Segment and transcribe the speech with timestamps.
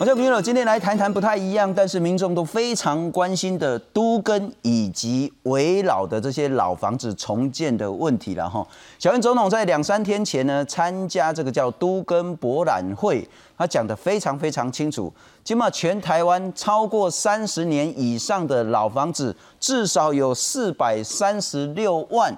[0.00, 8.66] 我叫朋友，今天来谈谈不太一样，但是民众都非常关心的都更以及围老的这些老房子重建的问题了哈。
[8.98, 15.12] 小英总统在两三天前呢，参加这个叫都更博览会，他讲的非常非常清楚。
[15.44, 22.34] 起码全台湾超过三十年以上的老房子，至少有四百三十六万。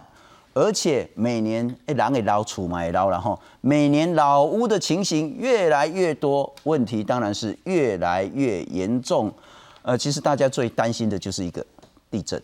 [0.54, 9.32] 而且每年诶，狼也捞出嘛也捞了哈，每年老屋的情形越来越多，问题当然是越来越严重。
[9.80, 11.64] 呃，其实大家最担心的就是一个
[12.10, 12.40] 地震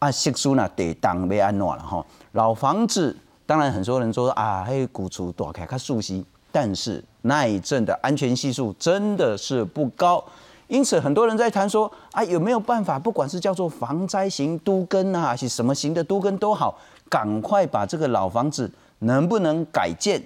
[0.00, 2.04] 啊，习俗呢得当被安暖了哈。
[2.32, 3.16] 老房子
[3.46, 10.22] 当然很多人说啊，还有古厝躲开它熟悉，但是那一阵的安全系数真的是不高，
[10.66, 16.76] 因此很多人在谈说啊，有没有办法，不管是叫做防灾型都更啊，还是什么型的都更都好。
[17.10, 20.22] 赶快把这个老房子能不能改建？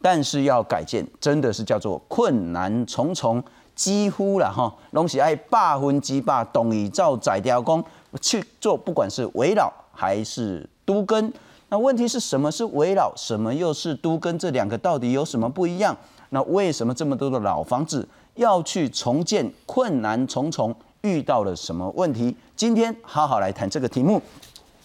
[0.00, 7.84] 但是要改建，真的是叫做困难重重，几乎了哈，东西爱霸分几霸，董以照宰雕工
[8.18, 11.30] 去做，不管是围老还是都更。
[11.68, 14.38] 那问题是什么是围老，什么又是都更？
[14.38, 15.94] 这两个到底有什么不一样？
[16.30, 22.34] 那为什么这么多的老房子要去重建，困难重重，遇到了什么问题？
[22.56, 24.22] 今天好好来谈这个题目。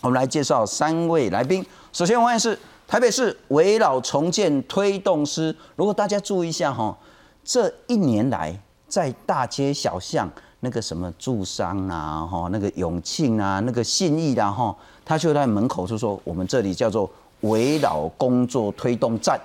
[0.06, 1.66] 我们来介绍三位来宾。
[1.92, 5.54] 首先，欢迎是台北市围老重建推动师。
[5.76, 6.96] 如果大家注意一下哈，
[7.44, 8.56] 这一年来
[8.88, 17.10] 在大街小巷那个什么住商啊，哈，那个永庆啊，那个信义啊，哈，他就在门口就说：“我们这里叫做
[17.42, 19.42] 围老工作推动站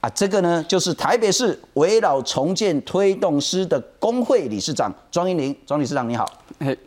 [0.00, 5.56] 啊。”这个呢，就是台北市围老重建推动师的工会理事长庄英玲。
[5.66, 6.24] 庄理事长你好，
[6.60, 6.78] 嘿，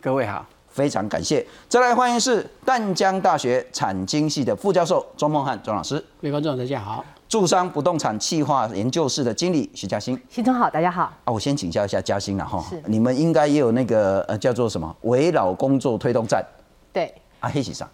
[0.00, 0.44] 各位好。
[0.74, 6.00] 非常感谢，再来欢迎是淡江大学产经系的副教授庄梦汉庄老师。
[6.20, 7.04] 各位观众大家好。
[7.28, 10.20] 住商不动产企划研究室的经理徐嘉欣。
[10.28, 11.02] 新总好，大家好。
[11.22, 12.60] 啊，我先请教一下嘉欣了哈。
[12.68, 12.82] 是。
[12.86, 16.44] 你们应该也有那个呃叫做什么围绕工作推动站。
[16.92, 17.14] 对。
[17.38, 17.88] 啊，一起上。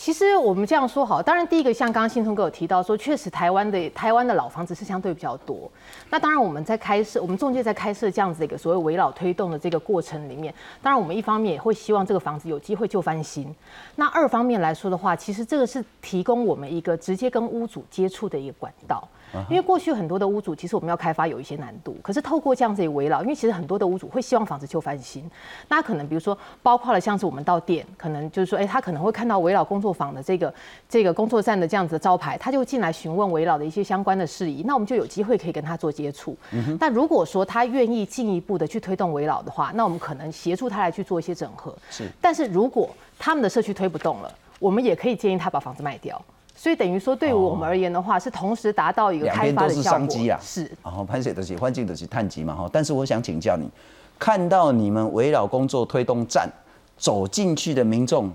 [0.00, 5.70] 其实我们这样说好，当然第一个像刚刚信聪哥有提到说，确实台湾的台湾的老房子是相对比较多。
[6.08, 13.54] 那当然我们在开设，我们中介在开设这样子一个所谓围老推动的这个过程里面，当然我们一方面也会希望这个房子有机会就翻新。
[13.96, 19.06] 那二方面来说的话，其实这个是提供我们一个直接跟屋主接触的一个管道。
[19.48, 21.96] 因为过去很多的屋主，其实我们要开发有一些难度。
[22.02, 25.28] 可是透过这样子围绕，因为其实很多的屋主会希望房子旧翻新。
[25.68, 30.52] 那可能比如说，包括了像是我们到店，可能就是说，哎，他可能会看到围绕工作坊的这个
[30.88, 34.62] 这个工作站的这样子的招牌，他就进来询问围绕的一些相关的事宜。
[34.66, 36.36] 那我们就有机会可以跟他做接触。
[36.78, 41.74] 那如果说他愿意进一步的去推动围绕的话，那我们可能协助他来去做一些整合。
[41.90, 42.08] 是。
[42.20, 46.20] 但是如果他们的社区推不动了，我们也可以建议他把房子卖掉。
[46.60, 50.38] 所以等于说，对于我们而言的话，是同时达到一个开发的效果。
[50.42, 52.68] 是，然后潘水的是环境的是碳基嘛哈。
[52.70, 53.66] 但是我想请教你，
[54.18, 56.46] 看到你们围绕工作推动站
[56.98, 58.30] 走进去的民众，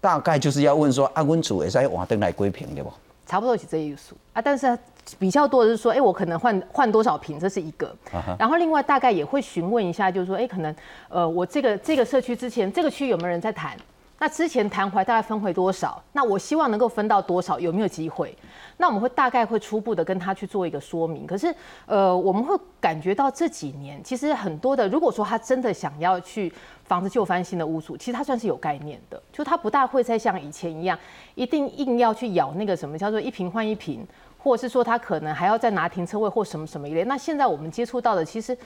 [0.00, 2.92] 大概就是要问说，阿温楚也在瓦登来归平对不？
[3.26, 4.42] 差不多是这一数啊。
[4.42, 4.76] 但是
[5.16, 7.94] 比较多的是说，哎，我可能换换多少瓶，这是一个。
[8.36, 10.74] 然后另外大概也会询问一下，就是说，哎，可能
[11.08, 13.76] 呃，我这个这个社区之前这个区有没有人在谈？
[14.22, 16.00] 那之前谈回大概分回多少？
[16.12, 17.58] 那我希望能够分到多少？
[17.58, 18.32] 有没有机会？
[18.76, 21.26] 那我们会大概会初步的跟他去做一个说明。
[21.26, 21.52] 可是，
[21.86, 26.52] 呃，我们会感觉到这几年其实很多的，如果说他真的想要去
[26.84, 30.96] 房子旧翻新的屋主，其实他算是有概念的，就他不大会再像以前一样，
[31.34, 34.06] 一定硬要去咬那个什么叫做一平换一平，
[34.38, 37.02] 或者是说他可能还要再拿停车位或什么什么一类。
[37.02, 38.56] 那现在我们接触到的，其实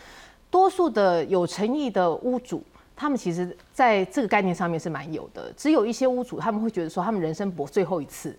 [0.51, 2.63] 多数的有诚意的屋主。
[2.97, 8.35] 他们其实在这个概念上面是蛮有的，只有一些屋主他们会觉得说他们人生搏最后一次，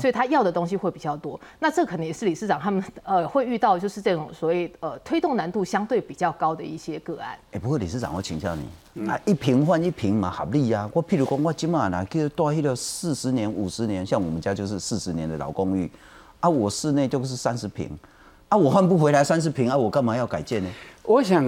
[0.00, 1.38] 所以他要的东西会比较多。
[1.60, 7.38] 那这可能也是理事长他们呃会遇到就是这种所谓呃推动难度相对比较高的一些个案。
[7.52, 8.56] 哎，不过理事长我请教
[8.94, 10.90] 你，啊一平换一平嘛合理啊。
[10.92, 15.88] 我譬如讲我今嘛呢，给多一了四十年五十年，像我们家就是四十年的老公寓，
[16.40, 17.88] 啊我室内就是三十平，
[18.50, 20.68] 啊我换不回来三十平啊，我干嘛要改建呢？
[21.04, 21.44] 我想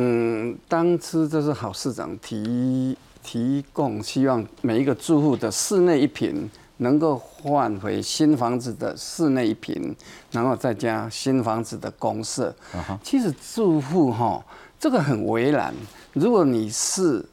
[0.68, 9.92] 当初就是郝市长提提供，希望每一个住户的室内一平能够换回新房子的室内一平，
[10.30, 12.54] 然后再加新房子的公设。
[13.02, 14.40] 其实住户哈，
[14.78, 15.74] 这个很为难。
[16.12, 17.24] 如果你是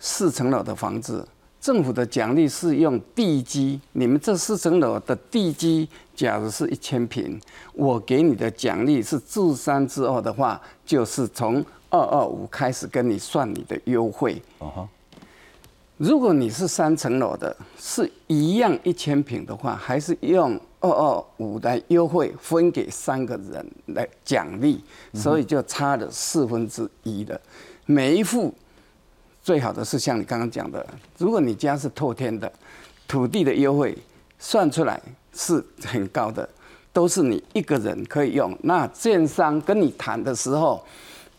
[0.00, 1.24] 四层楼的房子。
[1.60, 7.40] 政府的奖励是用地基，你们这四层楼的地基，假如是一千平，
[7.74, 14.40] 我给你的奖励是自三之二的话，就是从二二五开始跟你算你的优惠。
[14.58, 14.88] 哦
[15.96, 24.80] 如果你是三层楼的，是一样一千平的话，还是用二二五来优惠分给三个人来奖励，
[25.12, 27.40] 所以就差了四分之一的。
[27.84, 28.54] 每一户
[29.48, 30.86] 最好的是像你刚刚讲的，
[31.16, 32.52] 如果你家是透天的，
[33.06, 33.96] 土地的优惠
[34.38, 35.00] 算出来
[35.32, 36.46] 是很高的，
[36.92, 38.54] 都是你一个人可以用。
[38.64, 40.84] 那建商跟你谈的时候，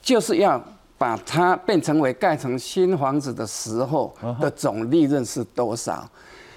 [0.01, 0.59] 就是要
[0.97, 6.09] 把它变成为盖成新房子的时候的总利润是多少。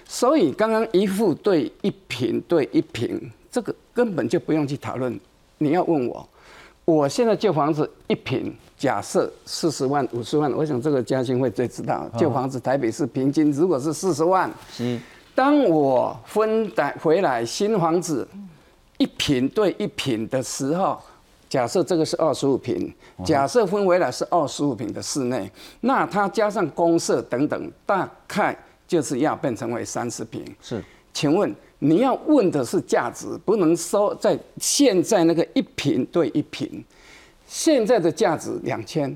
[0.09, 5.21] 所以刚刚一户对一平对一平，这个根本就不用去讨论。
[5.59, 6.27] 你要问我，
[6.87, 8.57] 我现在旧房子一平。
[8.83, 12.11] 假设四十万、五十万，我想这个嘉兴会最知道。
[12.19, 14.51] 旧房子台北市平均如果是四十万，
[15.37, 18.27] 当我分带回来新房子
[18.99, 21.01] 一平对一平的时候，
[21.49, 22.93] 假设这个是二十五平，
[23.25, 25.49] 假设分回来是二十五平的室内，
[25.83, 28.59] 那它加上公社等等，大概
[28.89, 30.45] 就是要变成为三十平。
[30.61, 30.85] 是，
[31.15, 36.85] 请问你要问的是价值，不能说在现在那个一平对一平。
[37.53, 39.15] 现在的价值两千，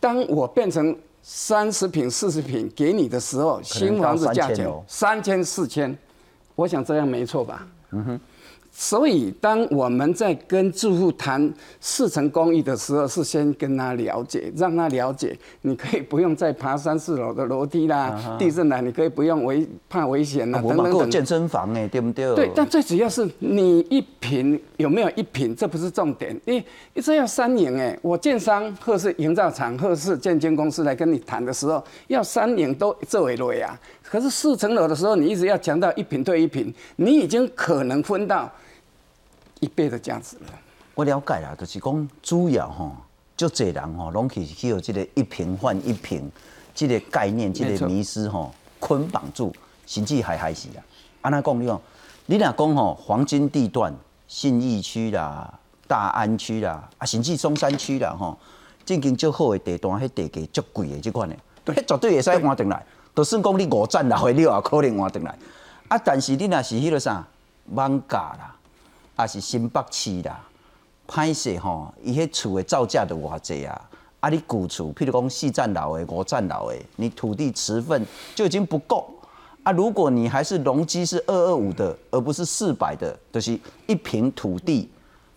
[0.00, 5.94] 当我变成三十平、四十平给你的时候，新房子价钱三千、四千，
[6.54, 7.68] 我想这样没错吧？
[7.90, 8.20] 嗯哼。
[8.76, 21.08] 所以，当我们在跟住户谈四层公寓的时候，是先跟他了解，让他了解，你可以不用再爬三四楼的楼梯啦，地震啦你可以不用危怕危险啦，等等等。
[21.08, 22.34] 健身房哎，对不对？
[22.34, 26.38] 对，但最主要是你一平有没有一平，这不是重点。
[26.44, 26.62] 你
[27.00, 33.78] 这要三年哎，我建商或是营造厂或是建监公司来跟你谈的时候，要三年都作为累啊。
[34.04, 38.50] 可是四层楼的时候，你一直要强调一平对一平，你已经可能分到。
[39.60, 40.52] 一倍的价值了。
[40.94, 42.94] 我了解啦，就是讲主要吼，
[43.34, 46.30] 就这人吼，拢去去有这个一平换一平，
[46.74, 49.50] 这个概念，这个迷失吼，捆绑住，
[49.86, 50.84] 甚至还害死啊。
[51.22, 51.80] 安那讲你讲，
[52.26, 53.94] 你若讲吼，黄金地段，
[54.28, 58.36] 信义区啦、大安区啦，啊，甚至中山区啦吼，
[58.84, 61.34] 正经较好的地段，迄地价足贵的这款的，
[61.72, 62.84] 迄绝对会使换转来。
[63.14, 65.38] 就算讲你五层楼的，你也可能换转来。
[65.88, 67.26] 啊，但是你若是迄个啥，
[67.74, 68.56] 网价啦。
[69.16, 70.40] 啊是新北市啦，
[71.06, 73.80] 歹势吼，伊迄厝的造价都偌济啊！
[74.18, 79.08] 啊，你旧厝，譬如讲四层楼的、五层楼的，你土地持份就已经不够
[79.62, 79.70] 啊！
[79.70, 83.56] 如果你还是容积是二二五的，而不是四百的，就是
[83.86, 84.90] 一平土地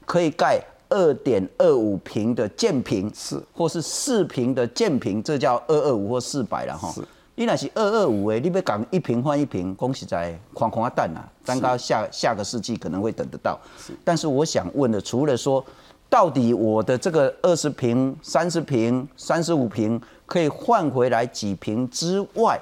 [0.08, 0.60] 可以盖
[0.90, 6.92] 二点二五平的建平，是，或是四平的建平，这叫二二五或四百了哈。
[7.40, 13.60] 你那是二二五诶，你要讲一瓶换一瓶，恭喜在框框啊蛋啊，蛋糕下下个世纪可能会等得到。
[14.04, 15.64] 但是我想问的，除了说，
[16.10, 22.60] 到底我的这个二十瓶、三十瓶、三十五瓶可以换回来几瓶之外，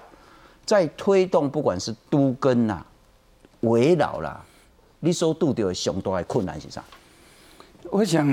[0.65, 2.85] 在推动不管是都根呐、
[3.61, 4.43] 围绕啦，
[4.99, 6.83] 你所遇到的上大的困难是啥？
[7.91, 8.27] 我想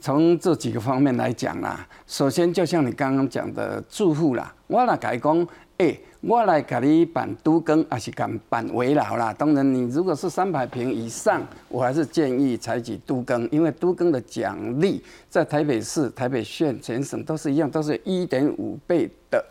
[0.00, 5.46] 从这几个方面来讲啦，首先就像你刚刚讲的住户啦，我来改讲。
[5.78, 9.34] 哎，我来给你办都更，还是敢办围绕啦？
[9.34, 19.44] 当然，你如果是三百平以上，我还是建议采取都更，因为都更的奖励在台北市、台北县、全省都是一样，都是一点五倍的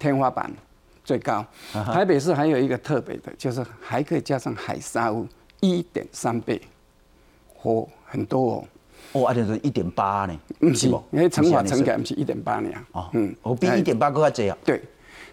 [0.00, 0.52] 天花板
[1.04, 1.46] 最高。
[1.72, 5.24] 台北市还有一个特别的，就是还可以加上海沙屋，
[5.60, 6.60] 一点三倍，
[7.62, 8.64] 哦，很多哦。
[9.12, 11.00] 哦，而且是一点八呢，不是不？
[11.12, 12.68] 因为乘法乘起来不是一点八呢。
[12.90, 14.58] 哦，嗯，我比一点八更加这样。
[14.64, 14.82] 对。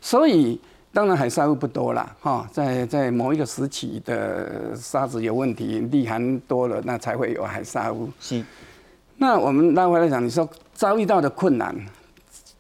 [0.05, 0.61] 所以，
[0.93, 8.07] 当然海沙物不多了，哈，在在某一个时期的沙子有问题，粒含多了，那才会有海沙物。
[8.19, 8.45] 是。
[9.17, 11.75] 那我们拉回来讲，你说遭遇到的困难，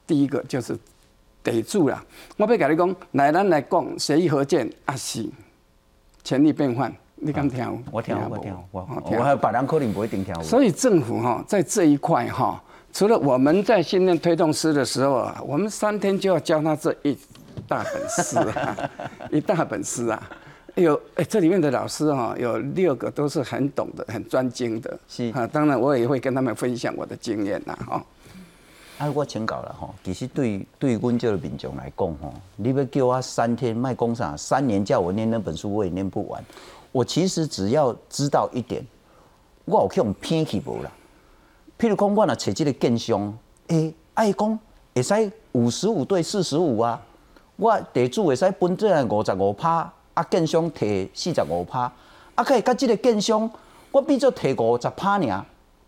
[0.07, 0.75] 第一个就是
[1.43, 2.03] 得住了。
[2.35, 5.29] 我被跟你讲，来咱来讲协议合建啊是
[6.23, 7.83] 权力变换，你敢听？
[7.91, 10.33] 我听，我听，我我还别人可能不一定听。
[10.43, 12.59] 所以政府哈在这一块哈，
[12.95, 17.17] 除了我们在训练推动师的时候啊，我们三天就要教他这一。
[17.67, 18.89] 大本事啊，
[19.29, 20.29] 一大本事啊！
[20.75, 24.97] 有哎，这里面的老师哈，有六个都是很懂的、很专精的。
[25.09, 28.05] 是啊，当然我也会跟他们分享我的经验呐，哈。
[28.99, 36.41] 啊，我请教了哈，其实对对阮这个民众来讲哈，你要叫我三天卖工厂，三年叫我念那本书，我也念不完。
[36.93, 38.81] 我其实只要知道一点，
[39.65, 40.89] 我有去用偏去无啦。
[41.77, 44.59] 譬如讲，我若找即个建商，哎，爱讲
[44.93, 47.01] 会使五十五对四十五啊。
[47.57, 51.91] 我地主会使分这五十五趴，啊建商摕四十五趴，
[52.35, 53.49] 啊可以甲即个建商，
[53.91, 55.45] 我变做摕五十趴尔，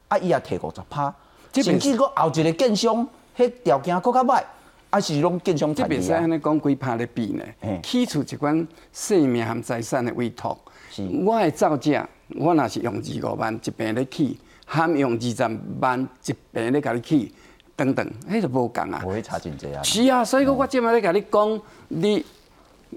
[0.08, 1.14] 啊伊也摕五十趴，
[1.54, 3.06] 甚至个后一个建商，
[3.38, 4.44] 迄条件搁较歹，
[4.90, 6.14] 啊是拢建商产这袂使。
[6.14, 7.82] 安尼讲几拍咧比呢嘿。
[7.84, 10.58] 起厝一款生命和财产的委托
[10.90, 14.40] 是，我的造价，我若是用二五万一平咧起，
[14.70, 17.34] 含用二十万一平咧甲你起，
[17.74, 19.08] 等等，迄就无共啊不。
[19.08, 19.82] 会差真济啊。
[19.82, 22.26] 是啊，所以我即摆咧甲你讲，你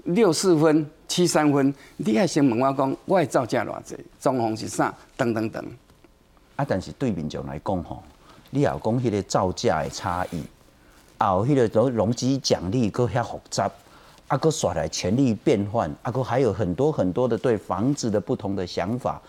[0.03, 5.65] 六四分、七三分，你还先问我讲，我的造价偌济，装潢是啥，等等等。
[6.57, 8.03] 啊，但是对民众来讲吼，
[8.49, 10.43] 你也有讲迄个造价的差异，
[11.19, 13.71] 啊有迄个容容积奖励搁遐复杂，
[14.27, 19.21] 啊，搁耍来权力变换，啊，搁还有很多很多的对房子的不同的想法。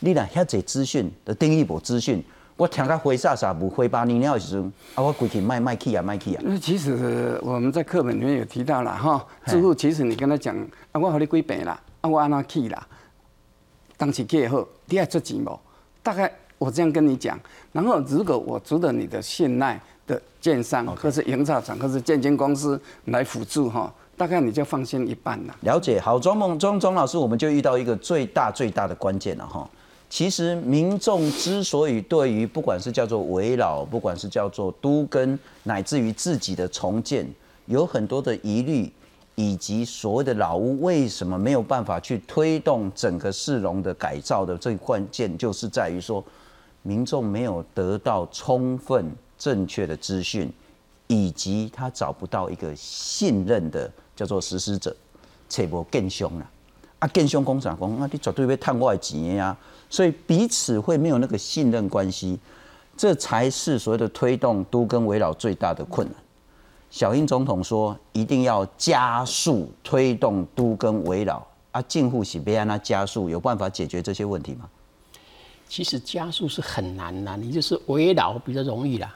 [0.00, 2.24] 你若遐侪资讯的定义无资讯，
[2.56, 10.56] 我听甲灰煞煞无灰八年了的时阵，啊，我规去卖卖去啊卖去啊，因为其实我们在课本里面有提到了哈，住户其实你跟他讲
[10.92, 12.86] 啊，我和你几平啦，啊我安怎去啦，
[13.98, 15.60] 当时去好，你爱出钱无？
[16.02, 17.38] 大概我这样跟你讲，
[17.70, 25.54] 然后如果我值得你的信赖的建商或是营造厂或是建经公司来辅助哈，大概你就放心一半了。
[25.60, 29.68] 了解好，庄梦庄庄老师，我们就遇到一个最大最大的关键了哈。
[30.10, 37.24] 其实民众之所以对于不管是叫做围绕，不管是叫做都更，乃至于自己的重建，
[37.66, 38.92] 有很多的疑虑，
[39.36, 46.22] 以及所谓的老屋为什么没有办法去推动整个市容的改造的最关键，就是在于说，
[46.82, 50.52] 民众没有得到充分正确的资讯，
[51.06, 54.94] 以及他找不到一个信任的叫做实施者，
[55.48, 56.50] 找无更凶啦。
[56.98, 59.56] 啊，更凶工厂讲，啊，你绝对要探我的钱呀，
[59.90, 62.38] 所以彼此会没有那个信任关系，
[62.96, 66.16] 这才是所谓的推动都跟围绕最大的困难。
[66.90, 74.68] 小英总统说，一定要加速推动都跟围绕啊，近户是别让它加速，有办法解决这些问题吗？
[75.68, 79.14] 其实加速是很难的，你就是围绕比较容易啦。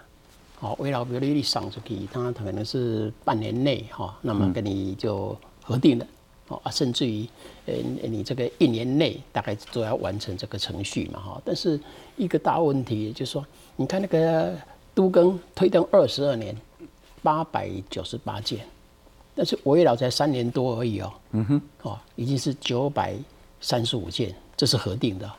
[0.60, 6.06] 好，围绕比如你上出去，它可能是半年内哈，那么跟你就核定了。
[6.48, 7.26] 哦啊，甚至于，
[7.66, 11.42] 呃，你这个一年内大概都要完成这个程序嘛哈。
[11.44, 11.80] 但是
[12.16, 13.44] 一个大问题就是说，
[13.76, 14.54] 你看那个
[14.94, 16.54] 都更推动二十二年，
[17.22, 18.60] 八百九十八件，
[19.34, 21.12] 但是围绕才三年多而已哦。
[21.32, 21.62] 嗯哼。
[21.82, 23.14] 哦，已经是九百
[23.60, 25.30] 三十五件，这是核定的。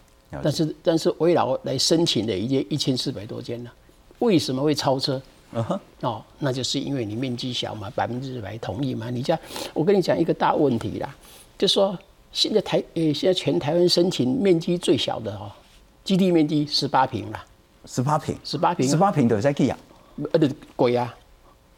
[0.44, 3.72] 但是但是围绕来申请的已经一千四百多件了，
[4.20, 5.22] 为什么会超车？
[5.56, 9.10] 嗯哼，哦，那就是因为你面积小嘛，百分之百同意嘛。
[9.10, 9.42] 你这样，
[9.74, 11.16] 我跟你讲一个大问题啦，
[11.58, 11.98] 就说
[12.32, 15.50] 现在台呃现在全台湾申请面积最小的哦，
[16.04, 17.44] 基地面积十八平啦，
[17.86, 19.78] 十八平，十八平十八平的在去啊，
[20.34, 21.16] 呃对贵啊，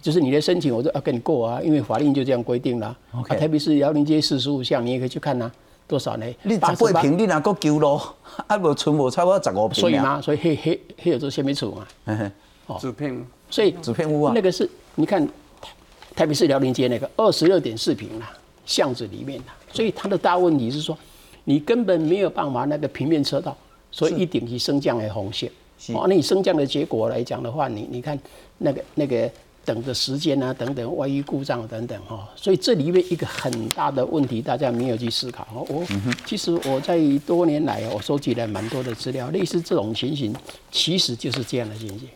[0.01, 2.97] 就是你的申请我都要跟你过啊，因为法令就这样规定了。
[3.13, 5.51] OK 啊，特别是辽宁街四十五项，你也可以去看呐、
[5.87, 6.25] 多少呢？
[6.41, 8.01] 你十88八平，你若搁求路，
[8.47, 9.73] 啊无存无超过十五平啊。
[9.81, 11.87] 所以嘛，所以黑黑黑有这些没处嘛。
[12.05, 12.31] 嘿嘿，
[12.79, 15.25] 纸片所以纸片屋啊那个是你看
[15.61, 15.73] 台
[16.15, 18.35] 台北市辽宁街那个二十六点四平啦，
[18.65, 20.97] 巷子里面啦，所以它的大问题是说，
[21.43, 23.55] 你根本没有办法那个平面车道，
[23.91, 25.47] 所以一定是升降的红线。
[25.89, 28.19] 哦，那你升降的结果来讲的话，你你看
[28.57, 29.29] 那个那个
[29.63, 35.47] 等的时间啊，等等，万一故障等等哈，所以这里面一个很大的问题，大家没有去思考。
[35.53, 35.85] 哦我
[36.25, 40.35] 其实我在多年来，我收集了蛮多的资料，类似这种情形，
[40.71, 42.09] 其实就是这样的情形。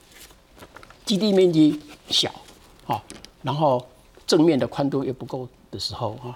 [1.12, 1.78] 基地面积
[2.08, 2.32] 小，
[2.86, 3.04] 好，
[3.44, 3.86] 然后
[4.26, 6.34] 正面的宽度又不够的时候，啊，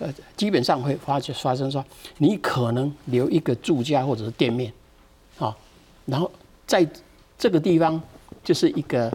[0.00, 1.84] 呃，基本上会发发生说，
[2.18, 4.72] 你可能留一个住家或者是店面，
[5.38, 5.56] 啊，
[6.06, 6.28] 然后
[6.66, 6.84] 在
[7.38, 8.02] 这个地方
[8.42, 9.06] 就是一个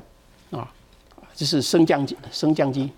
[0.49, 0.71] 啊，
[1.35, 2.89] 就是升降机，升降机，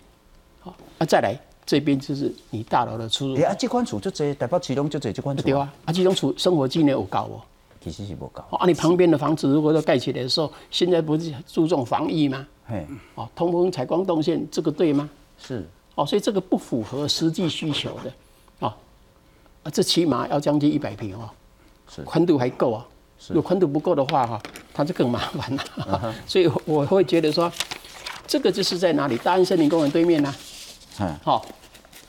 [0.59, 1.35] 好，啊，再来
[1.65, 7.41] 这边就是你大楼的出入哎，啊，这款厝就这台北市中就这这款厝，对啊，啊，这种处生活机能有高哦。
[7.81, 8.43] 其实是无够。
[8.49, 12.45] 哦，啊，你旁边的房子如果都盖起来的时候，现在不是注重防疫吗？
[12.65, 15.09] 嘿，哦，通风、采光、动线，这个对吗？
[15.37, 15.65] 是，
[15.95, 18.11] 哦，所以这个不符合实际需求的，
[18.59, 18.73] 哦，
[19.63, 21.29] 啊，这起码要将近一百平哦，
[21.89, 22.85] 是宽度还够啊。
[23.29, 24.41] 如果宽度不够的话，哈，
[24.73, 25.63] 它就更麻烦了。
[26.03, 27.51] 嗯 所以我会觉得说，
[28.27, 29.17] 这个就是在哪里？
[29.17, 30.35] 大安森林公园对面呢、
[30.99, 31.43] 嗯，好、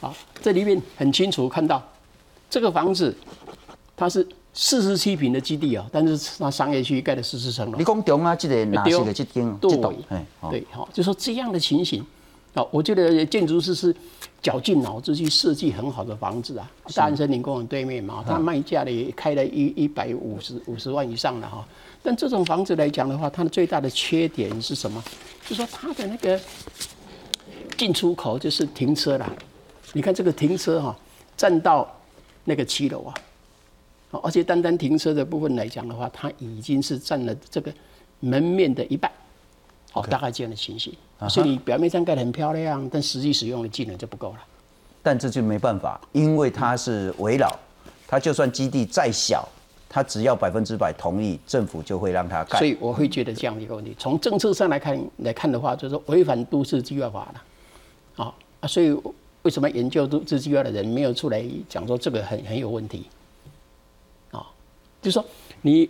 [0.00, 1.82] 好，这里面很清楚看到，
[2.50, 3.16] 这个房子
[3.96, 4.26] 它是
[4.60, 7.84] 四十七平的基地哦，但是它商业区盖了十四层楼你。
[7.84, 12.04] 讲中啊，这个哪是个这间对这栋，嘿，哦对，好，就说这样的情形，
[12.52, 13.94] 好，我觉得建筑师是
[14.42, 16.68] 绞尽脑汁去设计很好的房子啊。
[16.92, 21.64] 大安森林公园对面嘛，它卖价呢也开了一一百五十五十万以上了哈。
[22.02, 25.00] 但这种房子来讲的话，它的最大的缺点是什么？
[25.46, 26.40] 就说它的那个
[27.76, 29.32] 进出口就是停车啦。
[29.92, 30.96] 你看这个停车哈、
[31.36, 31.88] 占到
[32.42, 33.20] 那个七楼啊，哦
[34.10, 37.72] 而且单单停车的部分来讲的话，它已经是占了这个
[38.20, 39.10] 门面的一半。
[39.94, 40.92] 哦，大概这样的情形。
[41.28, 44.38] 所以你表面上盖得很漂亮，但实际使用的技能就不够了。
[45.02, 47.50] 但这就没办法，因为它是围绕，
[48.06, 49.48] 它就算基地再小，
[49.88, 52.58] 它只要百分之百同意，政府就会让它盖。
[52.58, 58.24] 所以我会觉得这样的一个问题，从政策上来看来看的话，就是违反都市计划法了。
[58.24, 58.90] 啊啊，所以
[59.42, 63.06] 为什么研究都市计划的人没有出来讲说这个很很有问题？
[64.98, 65.24] 啊，就是说
[65.62, 65.88] 你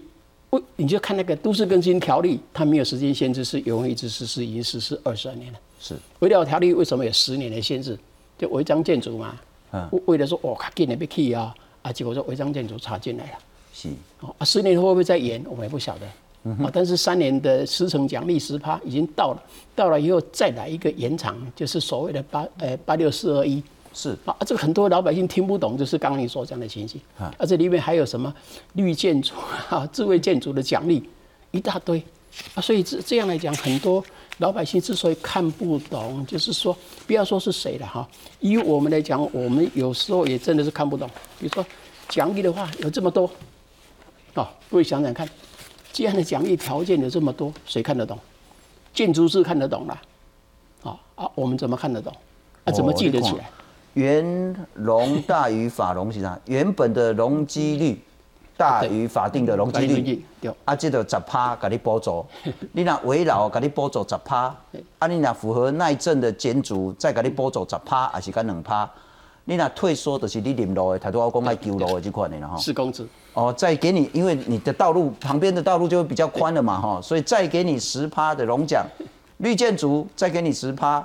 [0.50, 5.58] 不你就看那个都市更新条例，它没有时间限制，是永远一直实施，已经实施二十二年了。
[5.80, 7.98] 是围绕条例为什么有十年的限制？
[8.38, 9.36] 就违章建筑嘛，
[9.72, 13.38] 嗯为为了说哦，卡紧的被 key 啊，啊，结果说违章建筑插进来了。
[13.74, 13.88] 是，
[14.20, 16.06] 哦啊，十年后会不会再延，我们也不晓得。
[16.64, 19.42] 啊，但是三年的十成奖励十趴已经到了，
[19.74, 23.62] 到了以后再来一个延长，就是所谓的八呃八六四二一
[23.98, 28.32] 是啊，这个很多老百姓听不懂，就是刚刚你所讲的情形啊，这里面还有什么
[28.74, 29.34] 绿建筑
[29.68, 31.02] 啊、智慧建筑的奖励
[31.50, 32.00] 一大堆
[32.54, 34.04] 啊，所以这这样来讲，很多
[34.36, 36.76] 老百姓之所以看不懂，就是说
[37.08, 41.66] 不要说是谁了哈，以我们来讲，我们有时候也真的是看不懂，比如说
[42.08, 43.28] 奖励的话有这么多。
[44.34, 45.28] 啊，各位想想看，
[45.92, 48.16] 这样的奖励条件有这么多，谁看得懂？
[48.94, 50.00] 建筑师看得懂啦，
[50.84, 52.14] 啊啊，我们怎么看得懂？
[52.62, 53.50] 啊，怎么记得起来？
[53.94, 56.38] 原容大于法容是啥？
[56.46, 58.00] 原本的容积率
[58.56, 60.24] 大于法定的容积率。
[60.40, 62.24] 对，啊，这个十趴给你补助，
[62.72, 64.54] 你若围绕给你补助十趴，
[64.98, 68.88] 啊，你若符合耐震的建筑，再给你补助十趴，还是干两趴？
[69.44, 72.56] 你若退缩，就是你临路的，太多我讲爱救路的这款的了哈。
[72.58, 73.06] 是公尺。
[73.32, 78.84] 哦，再给你，因为你的道路旁边的道路就会比较宽了嘛哈，所以再给你十趴的容奖，
[79.38, 81.04] 绿建筑再给你十趴，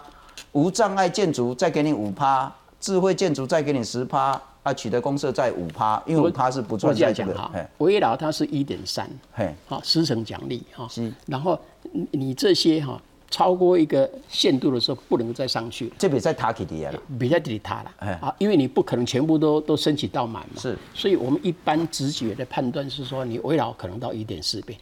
[0.52, 2.52] 无障碍建筑再给你五趴，
[2.84, 11.58] 智慧建筑再给你十趴，啊，取得公社再五趴，因为五趴是不我算在这个，这样讲哈，围绕它是一点三，嘿，好，十成奖励哈是，然后
[11.94, 15.96] 你你这些哈超过一个限度的时候，不能再上去了。
[15.98, 24.78] 这边再塔起的了，比较抵它了哎啊，因为你不可能全部都都申请到满嘛，是，所以我们一般直觉的判断是说，你围绕可能到一点四倍，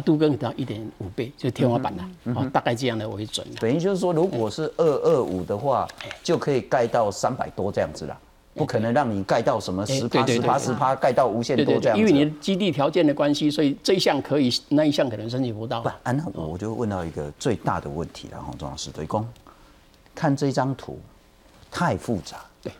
[0.00, 3.54] 啊，都更到一点五倍，就是天花板了，哦，大概这样的为准了。
[3.60, 5.86] 等于就是说，如果是二二五的话，
[6.22, 8.18] 就可以盖到三百多这样子啦，
[8.54, 12.00] 不可能让你盖到什么十趴、十趴、十趴，盖到无限多这样子。
[12.00, 15.88] 因为你的基地条件的关系，所以这一项可以，那一项可能申请不到不。
[15.88, 19.26] 啊，那我就问到一个最大的问题了，哈，钟老师，对公，
[20.14, 20.98] 看这张图
[21.70, 22.72] 太复杂，对，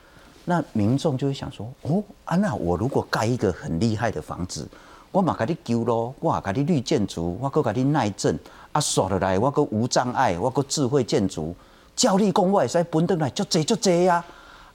[0.45, 4.67] 那民众就会想说，哦，啊，那我如果盖一个很厉害的房子，
[5.13, 8.39] 我嘛甲你救咯，我也甲你绿建筑，我搁甲你耐震，
[8.73, 11.55] 啊，刷落来我搁无障碍，我搁智慧建筑，
[11.97, 14.25] 照你讲，我会使分得来足济足济啊，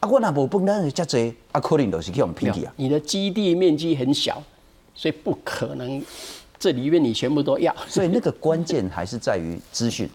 [0.02, 2.74] 啊，我若无分得来遮济，啊，可能就是去用骗去啊。
[2.76, 4.44] 你的基地面积很小，
[4.94, 6.04] 所以不可能
[6.60, 7.74] 这里面你全部都要。
[7.88, 10.10] 所以那个关键还是在于资讯。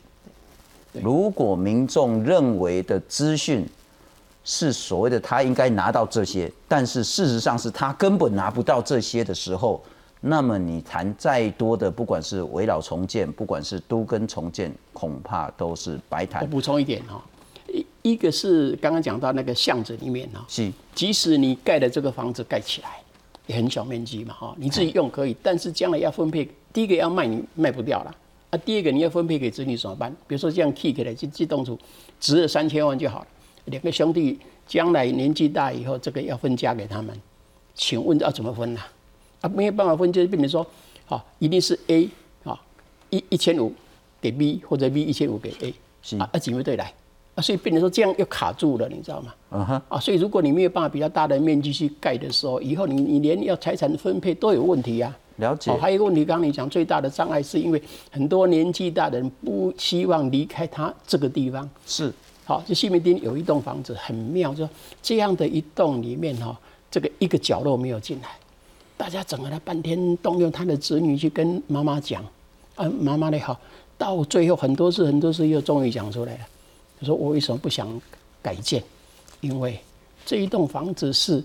[1.00, 3.64] 如果民众认为的资讯
[4.44, 9.80] 是所谓的他应该拿到这些，但是事实上是他根本拿不到这些的时候，
[10.22, 16.46] 那么你谈再多的，不管是围绕重建，不管是都跟重建，恐怕都是白谈我。
[16.46, 17.24] 补充一点哈，
[17.68, 22.90] 一一个是刚刚讲到那个巷子里面哈，是即使你盖的这个房子盖起来
[23.46, 28.14] 也很小面积嘛哈，你自己用可以，但是将来要分配，第一个要卖你卖不掉了
[28.50, 30.14] 啊，第二个你要分配给子女怎么办？
[30.26, 31.78] 比如说这样 K 起来就自动出，
[32.20, 33.26] 值了三千万就好了，
[33.64, 37.18] 两个兄弟将来年纪大以后，这个要分家给他们，
[37.74, 38.86] 请问要怎么分呢、啊？
[39.48, 40.66] 没有办法分，就是变成说，
[41.06, 42.08] 好，一定是 A
[42.44, 42.60] 啊，
[43.10, 43.72] 一一千五
[44.20, 46.92] 给 B 或者 B 一千五给 A，是啊，啊几位对来
[47.34, 49.34] 啊，所以变成说这样又卡住了，你知道吗？
[49.52, 55.78] 嗯哼，啊，所以如果你没有办法比较大的面积去盖的时候，以后你你连要财产分配都有问题啊、了解哦，。
[55.80, 61.68] 还有一个问题，刚刚你讲最大的障碍是因为很多年纪大的人不希望离开他这个地方。
[61.86, 62.12] 是
[62.44, 64.68] 好，就西门町有一栋房子很妙，就
[65.00, 66.58] 这样的一栋里面哈，
[66.90, 68.28] 这个一个角落没有进来，
[69.00, 72.22] 大家整了半天，动用他的子女去跟妈妈讲，
[72.76, 73.58] 啊，妈妈呢好，
[73.96, 76.40] 到最后很多事很多事又终于讲出来了，
[77.00, 77.88] 他说我为什么不想
[78.42, 78.84] 改建？
[79.40, 79.80] 因为
[80.26, 81.42] 这一栋房子是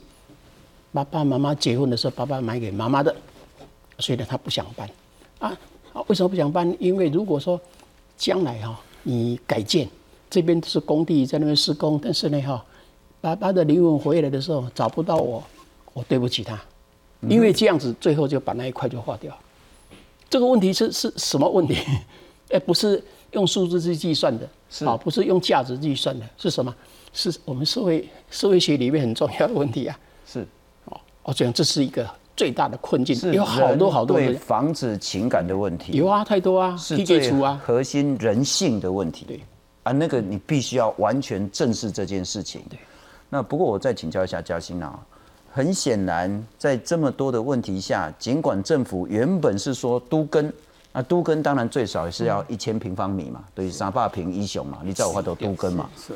[0.91, 3.15] 爸爸妈妈结婚的时候爸爸买给妈妈的，
[3.99, 4.89] 所以呢他不想搬
[5.39, 5.57] 啊
[5.93, 6.75] 啊，为什么不想搬？
[6.77, 7.57] 因为如果说
[8.17, 9.87] 将来哈、你改建。
[10.29, 12.65] 这边是工地，在那边施工，但是呢，哈，
[13.21, 15.41] 爸爸的灵魂回来的时候找不到我，
[15.93, 16.59] 我对不起他，
[17.29, 19.35] 因为这样子最后就把那一块就化掉。
[20.29, 21.77] 这个问题是是什么问题？
[22.49, 26.73] 哎，不是用数字去计算的，是啊，不是用价值计算的，是什么？
[27.13, 29.97] 是我们社会社会学里面很重要的问题啊。
[30.27, 30.45] 是，
[30.85, 36.95] 哦哦，这样这是一个最大的困境，是有好多好多的，房子情感的问题，有啊，太多啊，是
[37.41, 39.25] 啊，核心人性的问题。
[39.25, 39.39] 对
[39.83, 42.61] 啊，那个你必须要完全正视这件事情。
[42.69, 42.77] 对。
[43.29, 44.99] 那不过我再请教一下嘉欣啊，
[45.55, 50.51] 很显然在这么多的问题下，尽管政府原本是说都跟，
[50.91, 55.89] 那都跟当然最少也是要一千平方米嘛，对，三百平一雄嘛，你知道我话都都根嘛。
[55.95, 56.11] 是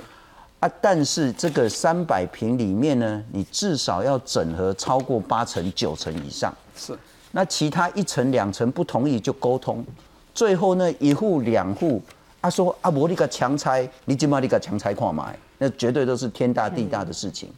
[0.60, 6.54] 啊，但是这个三百平里面呢，你至少要整合超过八成、九成以上。
[6.76, 7.00] 是
[7.32, 9.86] 那其他一层两层不同意就沟通，
[10.34, 12.02] 最后呢一户两户，
[12.42, 17.50] 啊说啊我你个强拆，你今嘛你个强拆看买，那绝对都是天大地大的事情，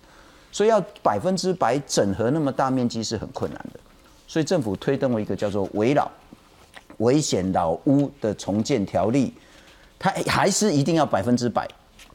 [0.51, 3.79] 所以要百分之百整合那么大面积是很困难的，
[4.27, 6.09] 所以政府推动了一个叫做围老
[6.97, 9.33] 危险老屋的重建条例，
[9.97, 11.67] 它还是一定要百分之百，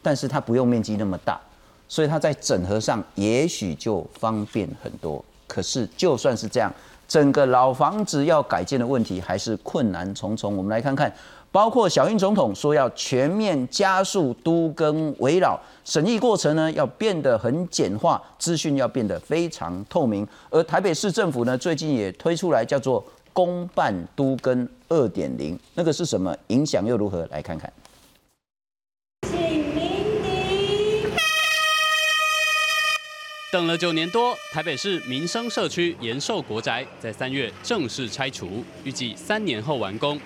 [0.03, 1.40] 但是它不用面积那么大，
[1.88, 5.25] 所以它在整合上也许就方便很多。
[5.49, 6.72] 可是就算是这样，
[7.09, 10.57] 整个老房子要改建的问题还是困难重重。
[10.57, 11.12] 我们来看看，
[11.53, 20.27] 包括小英总统说要全面加速都更围绕审议过程呢，要变得很简化，资讯要变得非常透明。
[20.51, 26.35] 而台北市政府呢，最近也推出来叫做公办都更二点零，那个是什么？
[26.49, 27.27] 影响又如何？
[27.31, 27.73] 来看看。
[33.57, 40.21] 等了九年多，台北市民生社区延寿国宅在三月正式拆除，预计三年后完工。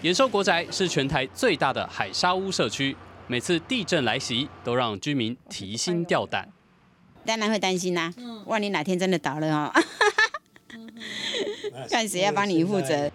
[0.00, 6.48] 延寿国宅是全台最大的海沙屋社区，每次地震来袭都让居民提心吊胆。
[7.26, 8.10] 当然会担心啦、
[8.46, 9.70] 万一哪天真的倒了哦，
[11.90, 13.12] 看谁要帮你负责。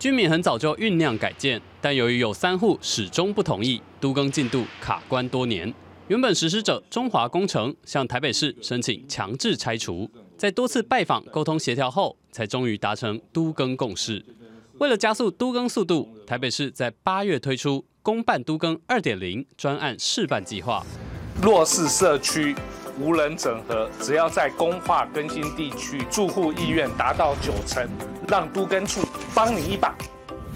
[0.00, 5.72] 居民很早就酝酿改建，但由于有三户始终不同意，都更进度卡关多年。
[6.08, 14.22] 原本实施者中华工程向台北市申请强制拆除，在多次拜访沟通协调后，才终于达成都更共识。
[14.78, 20.84] 为了加速都更速度，台北市在八月推出公办都更二点零专案示范计划，
[21.40, 22.54] 弱势社区
[23.00, 27.88] 无人整合，只要在工化更新地区住户意愿达到九成，
[28.28, 29.00] 让都更处
[29.34, 29.96] 帮你一把。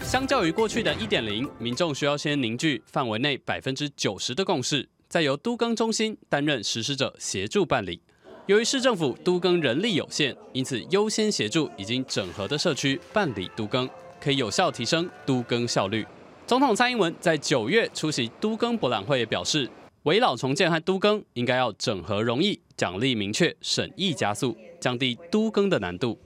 [0.02, 8.00] 相较于过去的一点零，民众需要先凝聚范围内百分之九十的共识，再由都更中心担任实施者协助办理。
[8.46, 13.88] 由于市政府都更人力有限，因此优先协助已经整合的社区办理都更，
[14.20, 16.06] 可以有效提升都更效率。
[16.46, 19.70] 总统蔡英文在九月出席都更博览会也表示，
[20.04, 26.18] 围老重建和都更应该要整合容易、奖励明确、审议加速，降低都更的难度。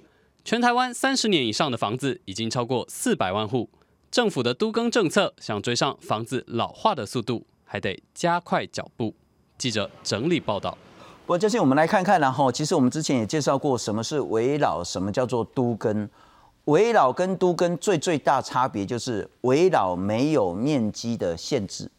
[0.44, 3.68] 全台湾三十年以上的房子已经超过四百万户，
[4.10, 9.14] 政府的都更政策想追上房子老化的速度，还得加快脚步。
[9.56, 10.76] 记者整理报道。
[11.24, 16.06] 不过，就是我们来看看，然后其实我们之前也介绍过什么是围绕，什么叫做都跟。
[16.66, 21.90] 围绕跟都跟最最大差别就是围绕没有面积的限制，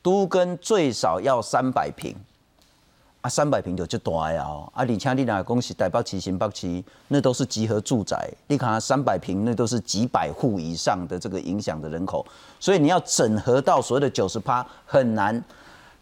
[0.00, 2.16] 都跟最少要三百平。
[3.22, 4.42] 啊，三百平就就大呀！
[4.42, 8.28] 啊，而且你若讲是台北市、新北市，那都是集合住宅。
[8.48, 12.26] 你看三百平，那都是几百户以上的这个影响的人口，
[12.58, 15.40] 所以你要整合到所谓的九十趴很难。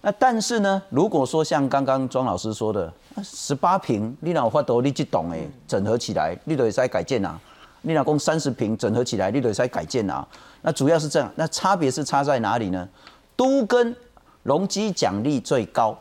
[0.00, 2.90] 那但是呢，如果说像刚刚庄老师说的，
[3.22, 7.38] 十八平，你若有法度你去懂诶，整合起来，你就会使改建啊。
[7.83, 10.26] 你若讲三十平整合起来，你就会使改建啊。
[10.62, 12.88] 那主要是这样，那差别是差在哪里呢？
[13.37, 13.94] 都跟
[14.42, 15.94] 容积奖励最高。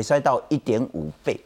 [0.00, 1.38] 也塞到一点五倍，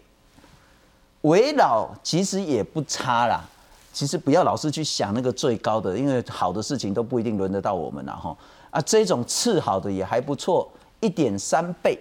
[1.23, 3.45] 围绕其实也不差啦。
[3.93, 8.37] 其实不要老是去想那个最高的，因为好的事情都不一定轮得到我们了哈。
[8.71, 11.99] 啊，这种次好的也还不错，一点三倍。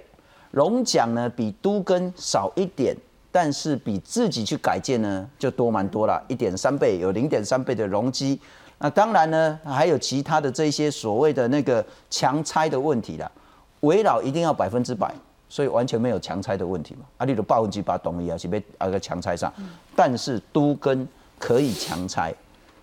[0.52, 2.96] 荣奖呢比都更少一点，
[3.32, 8.40] 但是比自己去改建呢就多蛮多了，一点三倍有零点三倍的容积。
[8.78, 13.32] 那当然呢，还有其他的这些所谓的那个强拆的问题啦。
[13.80, 15.14] 围绕一定要百分之百。
[15.54, 19.54] 所以完全没有强拆的问题嘛，啊，你的百分之百同意啊，是被啊个强拆上，
[19.96, 22.34] 但是都跟可以强拆，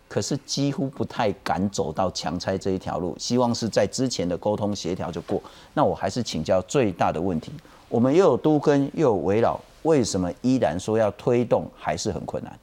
[0.07, 5.43] 可是几乎不太敢走到强拆这一条路，希望是在之前的沟通协调就过。
[5.75, 7.51] 那我还是请教最大的问题，
[7.89, 12.57] 我们又有都跟又有围绕，为什么依然说要推动还是很困难？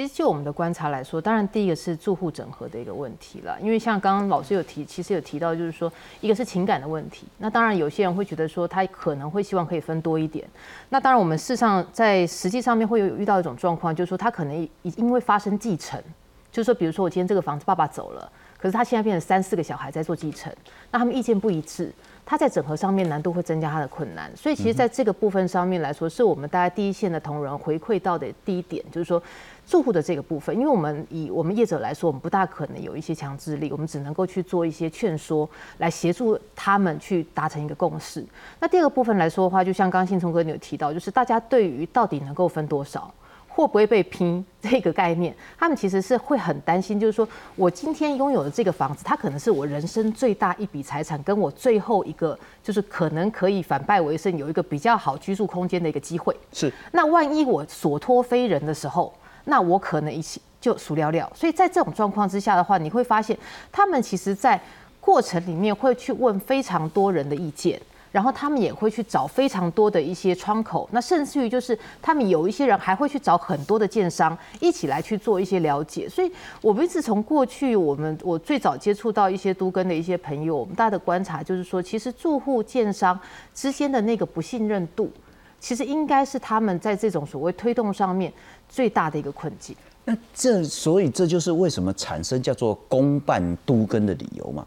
[0.00, 7.26] 其实就我们的观察来说，当然第一个是住户整合的一个问题了，因为像刚刚老师有提，其实有提到就是说，一个是情感的问题。
[7.36, 10.48] 那当然有些人会觉得说，他可能会希望可以分多一点。
[10.88, 16.02] 那当然我们事实上在实际上面会有遇到一种状况，就是说他可能因为发生继承，
[16.50, 18.32] 就是说比如说我今天这个房子爸爸走了。
[18.56, 20.50] 可是他现在变成三四个小孩在做继承，
[20.90, 21.90] 那他们意见不一致，
[22.26, 24.30] 他在整合上面难度会增加他的困难。
[24.36, 29.22] 所以其实在这个部分上面来说，是我们大家第一线的同仁回馈到的第一点，就是说。
[29.70, 38.26] 住户的这个部分，因为我们以我们业者来说，我们不大可能有一些强制力，我们只能够去做一些劝说，来协助他们去达成一个共识。
[38.58, 43.14] 那第二个部分来说的话，就像刚刚信聪哥你有提到，就是大家对于到底能够分多少，
[43.46, 56.36] 会不会被拼这个概念，他们其实是会很担心，就是说我今天拥有的这个房子，它可能是我人生最大一笔财产，跟我最后一个就是可能可以反败为胜，有一个比较好居住空间的一个机会。
[56.52, 56.72] 是。
[56.90, 63.36] 那万一我所托非人的时候，那我可能一起就熟了了，所以在这种状况之下的话，你会发现
[63.72, 64.60] 他们其实，在
[65.00, 67.80] 过程里面会去问非常多人的意见，
[68.12, 76.06] 然后他们也会去找非常多的一些窗口，那甚至于就是他们有一些人还会去找很多的建商一起来去做一些了解。
[76.06, 83.18] 所以我们一直从过去我们我最早接触到一些都根的一些朋友，我们大家的观察就是说，其实住户建商
[83.54, 85.10] 之间的那个不信任度。
[85.58, 88.32] 其实应该是他们在这种所谓推动上面
[88.70, 89.76] 最大的一个困境。
[90.06, 94.66] 那这所以这就是为什么产生叫做公办都根的理由嘛？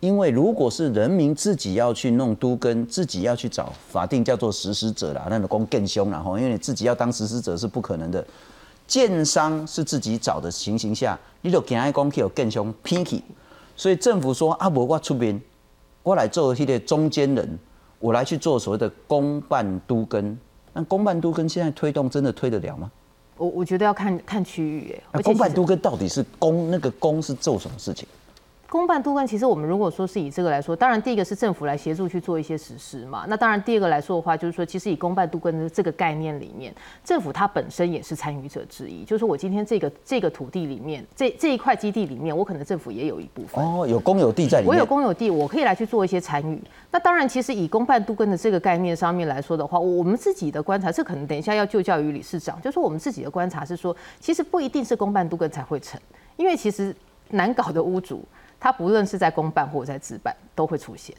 [0.00, 8.24] 因为如果是人民自己要去弄都根，自己要去找法定叫做实施者啦，那个公更凶然后因为你自己要当实施者是不可能的。
[8.86, 13.22] 建商是自己找的情形下，你就惊爱公去有更凶偏起，
[13.76, 15.38] 所以政府说啊，我我出边，
[16.02, 17.58] 我来做一个中间人。
[17.98, 20.38] 我来去做所谓的公办都根，
[20.72, 22.90] 那公办都根现在推动真的推得了吗？
[23.40, 28.06] 我我觉得要看看区域哎，公办都跟到底是公那个公是做什么事情？
[28.70, 33.24] 公办都跟其实我们如果说是以这个来说，当然第一个是政府来协助去做一些实施嘛。
[33.26, 39.02] 那当然第二个来说的话，就是说其实以公办都跟的这个概念里面，政府它本身也是参与者之一。
[39.02, 44.68] 就是我今天这个这个土地里面，这这一块基地里面，我可能政府也有一部分哦，有公有地在里面。
[44.68, 46.62] 我有公有地，我可以来去做一些参与。
[46.92, 56.00] 那当然，其实以公办都跟的这个概念上面来说的话，我们自己的观察，这可能等一下要就教于理事长，就是我们自己的观察是说，其实不一定是公办都跟才会成，
[56.36, 56.94] 因为其实
[57.30, 58.24] 难搞的屋主。
[58.60, 61.16] 它不论是在公办或者在自办，都会出现。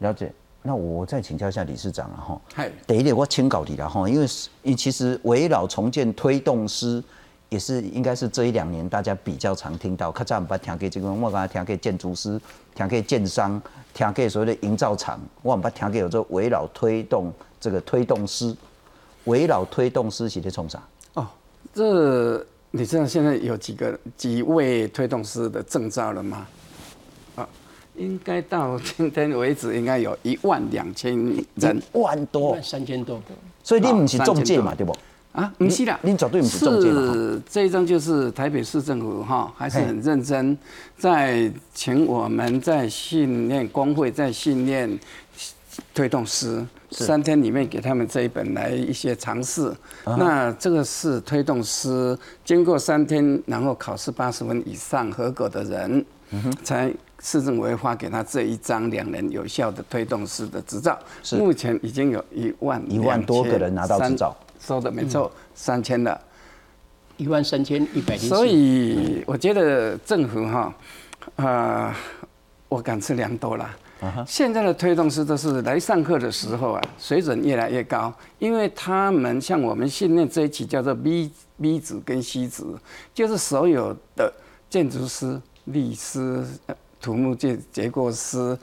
[0.00, 2.40] 了解，那我再请教一下理事长了哈。
[2.52, 4.26] 嗨，第一点我请搞你了哈，因为
[4.64, 7.02] 因其实围绕重建推动师
[7.48, 10.10] 也是应该是这一两年大家比较常听到。
[10.10, 12.40] 看这样把听给这个，我刚才听给建筑师，
[12.74, 13.62] 听给建商，
[13.94, 18.54] 听给所谓的营造厂，我把听给有这围绕推动这个推动师，
[19.24, 20.82] 围绕推动师是在冲啥？
[21.14, 21.26] 哦，
[21.72, 22.44] 这。
[22.70, 26.46] 你知道现在有几个几位推动师的证照了吗？
[27.34, 27.48] 啊，
[27.96, 31.16] 应该到今天为止，应该有一万两千
[31.54, 33.20] 人，一万多，三千多。
[33.62, 34.94] 所以你不是中介嘛，对不？
[35.32, 40.56] 啊，不是啦，你绝对不是中介是这一张就是台北市政府哈，还是很认真，
[40.96, 44.98] 在请我们在训练工会，在训练
[45.94, 46.66] 推动师。
[46.90, 49.70] 三天里面给他们这一本来一些尝试，
[50.04, 56.04] 那这个是推动师经过三天，然后考试八十分以上合格的人，
[56.64, 60.98] 才市政委发给他这一张两人有效的推动师的执照。
[61.32, 66.18] 目前已经有一万一万多个人拿到执照，说的没错，三千了，
[67.18, 70.74] 一万三千一百零所以我觉得政府哈，
[71.36, 71.94] 啊，
[72.70, 73.68] 我敢吃良多了。
[74.26, 82.64] 现在的推动师都是来上课的时候啊，水准越来越高，因为他们像我们训练这一期叫做 B B 子跟 C 子，
[83.12, 84.32] 就是所有的
[84.70, 86.46] 建筑师、律师、
[87.00, 88.56] 土木建结构师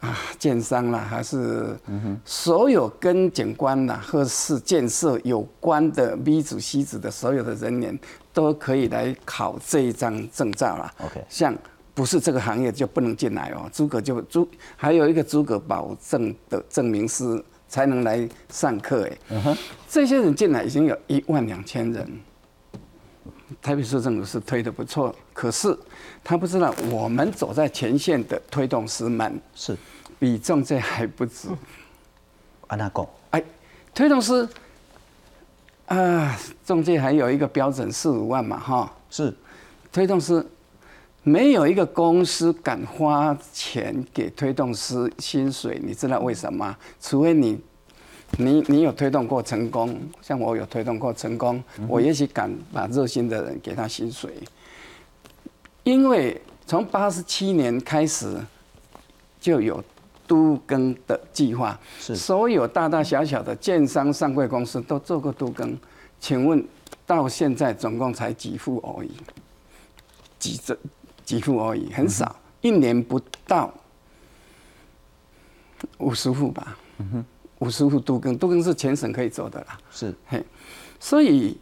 [0.00, 1.76] 啊、建商啦，还是
[2.24, 7.98] 所有跟景观啦或是建设有关的 B 组、C 组的所有的人员，
[8.32, 10.90] 都可以来考这一张证照啦。
[11.04, 11.54] OK，像。
[11.94, 14.44] 不是这个行业就不能进来哦，诸葛就资
[14.76, 19.56] 还有一个诸葛保证的证明师才能来上课哎。
[19.88, 22.20] 这些人进来已经有一万两千人，
[23.62, 25.78] 台北市政府是推的不错，可是
[26.24, 29.76] 他不知道我们走在前线的推动师们是
[30.18, 31.46] 比中介还不止。
[32.66, 33.06] 安那讲？
[33.30, 33.44] 哎，
[33.94, 34.48] 推动师
[35.86, 38.92] 啊，中介还有一个标准四五万嘛哈？
[39.10, 39.32] 是
[39.92, 40.44] 推动师。
[41.26, 46.76] 没有一个公司敢花钱给推动师薪水，你知道为什么？
[47.00, 47.58] 除非你，
[48.36, 54.34] 你你有推动过成功，像我有推动过成功，我也许敢把热心的人给他薪水。
[55.82, 58.36] 因为从八十七年开始
[59.40, 59.82] 就有
[60.26, 65.74] 都更的计划，是所有大大小小的建商上柜公司都做过都更，
[66.20, 66.62] 请问
[67.06, 69.10] 到现在总共才几户而已，
[70.38, 70.76] 几这。
[71.24, 73.72] 几户而已，很少，一年不到
[75.98, 76.76] 五十户吧。
[76.98, 77.24] 嗯哼
[77.60, 79.78] 五十户都更，都更是全省可以做的啦。
[79.90, 80.44] 是，嘿，
[81.00, 81.56] 所以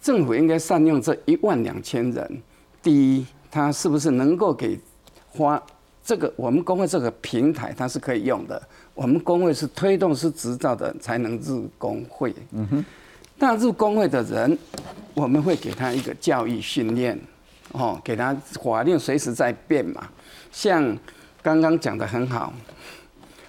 [0.00, 2.42] 政府应该善用这一万两千人。
[2.82, 4.78] 第一，他是不是能够给
[5.28, 5.60] 花
[6.04, 8.62] 这个我们工会这个平台，它是可以用的。
[8.94, 12.34] 我们工会是推动是执照的才能入工会。
[12.52, 12.84] 嗯哼。
[13.36, 14.56] 那入工会的人，
[15.14, 17.18] 我们会给他一个教育训练，
[17.72, 20.08] 哦，给他法令随时在变嘛。
[20.52, 20.96] 像
[21.42, 22.52] 刚刚讲的很好，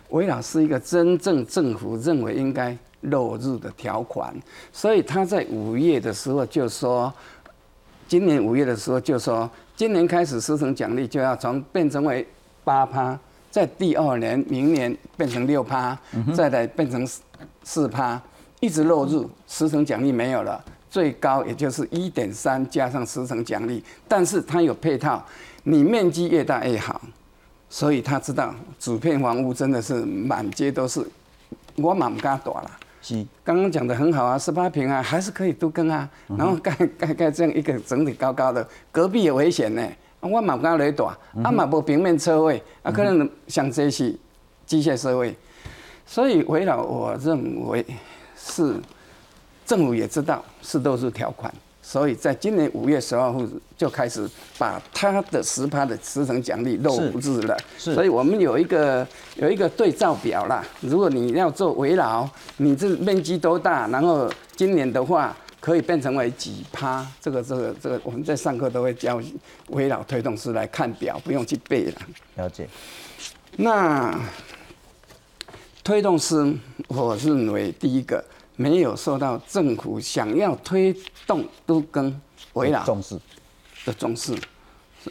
[0.10, 4.34] 维老是一个真正政府认为应该落入的条款，
[4.72, 7.12] 所以他在五月的时候就说，
[8.08, 12.28] 今年五月的时候就说，今年开始师生奖励就要从变成为
[12.64, 13.18] 八趴，
[13.50, 15.98] 在第二年明年变成六趴，
[16.36, 17.08] 再来变成
[17.64, 18.22] 四趴。
[18.60, 25.23] 一直落入十成奖励没有了，最高也就是一点三加上十成奖励，但是它有配套，
[25.63, 27.01] 你面积越大越好，
[27.69, 31.01] 所以他知道主片房屋真的是满街都是，
[31.77, 32.69] 我满不敢躲了。
[33.01, 39.88] 是，刚刚讲的很好啊，十八平啊，还是可以都更啊，然后盖盖盖这样一个整体高高的，隔壁有危险呢，
[40.19, 41.08] 我满不敢来躲，
[41.41, 44.13] 啊嘛无平面车位，啊可能像这些
[44.65, 45.34] 机械车位，
[46.06, 47.86] 所以围绕我认为。
[48.43, 48.73] 是
[49.65, 53.41] 政府也知道是都是条款，所以在今年五月十二号
[53.78, 57.58] 就开始把他的十趴的十成奖励落入了。
[57.78, 60.65] 是，所以我们有一个有一个对照表啦。
[60.82, 63.88] 如果你要做围绕，你这面积多大？
[63.88, 67.06] 然后今年的话可以变成为几趴？
[67.21, 69.21] 这个这个这个我们在上课都会教
[69.69, 72.02] 围绕推动师来看表，不用去背了。
[72.36, 72.67] 了解。
[73.56, 74.19] 那
[75.84, 76.54] 推动师，
[76.88, 78.24] 我认为第一个。
[78.56, 82.22] 没有受到政府想要推动都跟
[82.54, 83.18] 围绕重视
[83.86, 84.36] 的重视，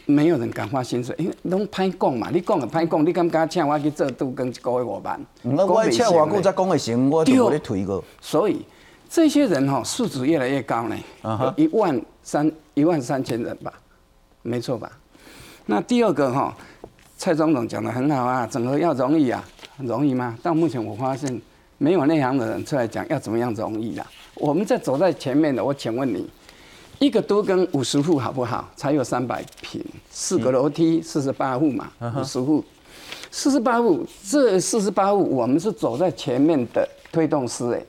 [0.05, 2.29] 没有人敢发薪水，因为拢歹讲嘛。
[2.31, 5.19] 你讲的歹讲，你敢敢请我去做都跟一个月五万？
[5.43, 8.01] 我请我姑再讲会行，我就无咧推过。
[8.21, 8.65] 所以
[9.09, 10.95] 这些人哈素质越来越高呢，
[11.57, 13.73] 一万三一万三千人吧，
[14.43, 14.89] 没错吧？
[15.65, 16.55] 那第二个哈，
[17.17, 19.43] 蔡总统讲的很好啊，整合要容易啊，
[19.77, 20.37] 容易吗？
[20.41, 21.41] 到目前我发现。
[21.81, 24.05] 没有内行的人出来讲要怎么样容易啦？
[24.35, 26.29] 我们在走在前面的，我请问你，
[26.99, 28.69] 一个多跟五十户好不好？
[28.75, 32.63] 才有三百平，四个楼梯，四十八户嘛，五十户，
[33.31, 37.83] 四十八户，这四十八户我们是走在前面的推动师哎，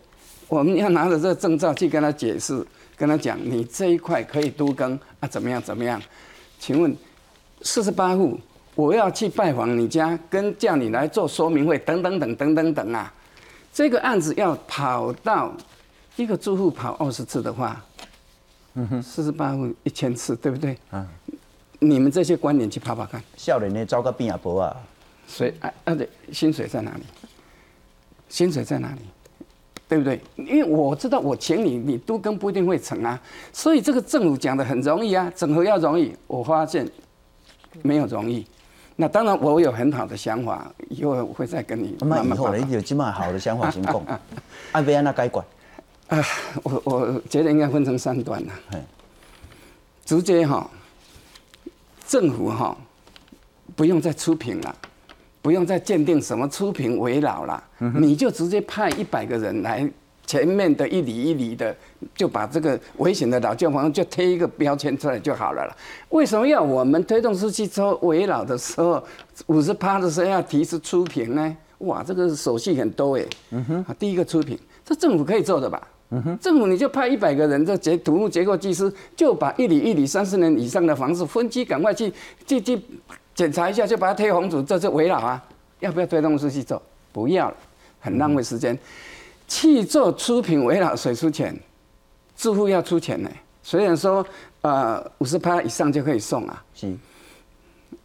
[0.49, 6.01] 我们要拿着这个证照去跟他解释，跟他讲你这一块可以多更啊，怎么样怎么样？
[6.59, 6.97] 请问
[7.61, 8.41] 四十八户，
[8.75, 13.13] 我要去拜访你家，跟叫你来做说明会，等等等等等等啊。
[13.73, 15.53] 这个案子要跑到
[16.17, 17.83] 一个住户跑二十次的话，
[18.75, 20.77] 嗯哼，四十八户一千次，对不对？
[20.91, 21.07] 啊，
[21.79, 24.77] 你们这些官员去跑跑看，笑脸的招个病啊伯啊，
[25.27, 27.03] 谁啊啊对，薪水在哪里？
[28.29, 29.01] 薪水在哪里？
[29.89, 30.21] 对不对？
[30.37, 33.19] 因为我知道我请你，你都跟不一定会成啊，
[33.53, 36.87] 所以这个政府讲的很容易啊，整合要容易，我发现
[37.83, 38.47] 没有容易。
[38.97, 42.57] 那当然，我有很好的想法，以后会再跟你慢慢说。
[42.57, 44.05] 你有这么好的想法行动，
[44.73, 45.45] 按 维安那该管。
[46.09, 46.23] 啊，
[46.63, 48.53] 我我觉得应该分成三段了。
[50.05, 50.69] 直接哈，
[52.07, 52.77] 政府哈，
[53.75, 54.77] 不用再出品了，
[55.41, 59.91] 不用再鉴定什么出品为老了，你就直接派一百个人来。
[60.33, 61.77] 前面的一里一里的，
[62.15, 65.77] 就把这个危险的老旧房就贴一个标签出来就好了了。
[66.09, 69.05] 为什么要我们推动出去做围老的时候，
[69.49, 71.55] 五十趴的时候要提示出品呢？
[71.81, 73.27] 哇，这个手续很多哎。
[73.51, 75.87] 嗯哼，第一个出品，这政府可以做的吧？
[76.09, 82.11] 嗯哼，政府你就派一百个人，这结土木结构技师，就把一里一里三十年以上的房子分期赶快去
[82.47, 82.81] 去去
[83.35, 85.45] 检查一下，就把它贴红纸，这是围老啊？
[85.81, 86.81] 要不要推动出去做？
[87.13, 87.57] 不要了，
[88.01, 88.79] 很浪费时间。
[89.53, 91.55] 去做出品围绕谁出钱？
[92.35, 93.29] 住户要出钱呢。
[93.63, 94.25] 虽然说，
[94.63, 96.65] 呃，五十趴以上就可以送啊。
[96.75, 96.91] 是。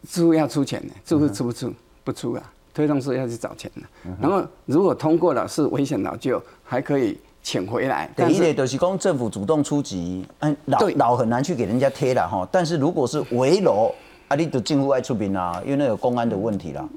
[0.10, 1.74] 住户要出钱呢，住户出不出？
[2.04, 2.44] 不出啊。
[2.74, 3.84] 推动是要去找钱的。
[4.22, 8.12] 然后如果通过了是危险老旧，还可以请回来。
[8.13, 12.46] 第一类都是公政府主动出击，嗯，老老很难去给人家贴了哈。
[12.52, 13.96] 但是如果是围楼，
[14.28, 16.90] 啊，你就进户外出品啊，因为那有公安的问题了。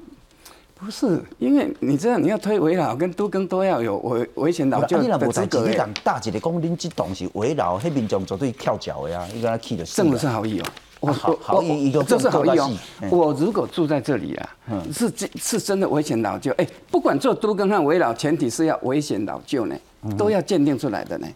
[0.83, 5.67] 不是，因为你知道你要推围老跟都更都要有危危险老旧的资格。
[5.67, 9.85] 你敢大姐的公恁这栋是围老，迄民众绝对跳脚的呀，你跟他气的。
[9.85, 10.65] 政府是好意哦，
[11.01, 12.71] 我好好意一个这是好意哦。
[13.11, 14.49] 我如果住在这里啊，
[14.91, 16.51] 是真是真的危险老旧。
[16.53, 19.75] 哎，不管做都更和围老，前提是要危险老旧呢，
[20.17, 21.27] 都要鉴定出来的呢。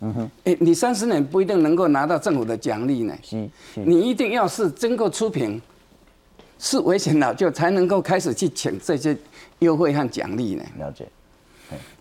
[0.46, 3.14] 哎，你三十年不一定能够拿到政府的奖励呢。
[3.76, 5.62] 你一定要是经过出品。
[6.58, 9.16] 是危险老旧，才能够开始去请这些
[9.60, 10.64] 优惠和奖励呢。
[10.78, 11.08] 了解。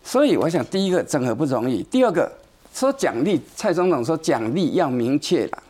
[0.03, 2.31] 所以我想，第一个整合不容易，第二个
[2.73, 5.63] 说奖励，蔡总统说奖励要明确了，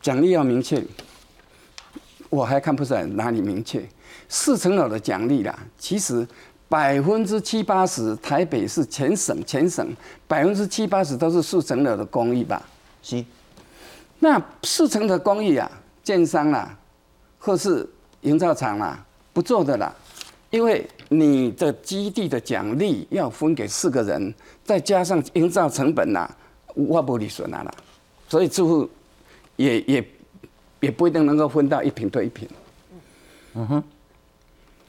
[0.00, 0.80] 奖励要明确，
[2.30, 3.84] 我还看不出来哪里明确。
[4.28, 6.26] 四层楼的奖励啦，其实
[6.68, 9.86] 百分之七八十，台北是全省全省
[10.28, 12.62] 百分之七八十都是四层楼的公寓吧？
[13.02, 13.24] 是。
[14.20, 15.70] 那四层的公寓啊，
[16.02, 16.76] 建商啦，
[17.38, 17.88] 或是
[18.22, 19.04] 营造厂啦，
[19.36, 19.94] 不做的啦，
[20.48, 24.32] 因为你的基地的奖励要分给四个人，
[24.64, 26.26] 再加上营造成本呐，
[26.72, 27.70] 我不利损啊啦，
[28.30, 28.90] 所以住户
[29.56, 30.08] 也也
[30.80, 32.48] 也不一定能够分到一平对一平。
[33.52, 33.84] 嗯哼。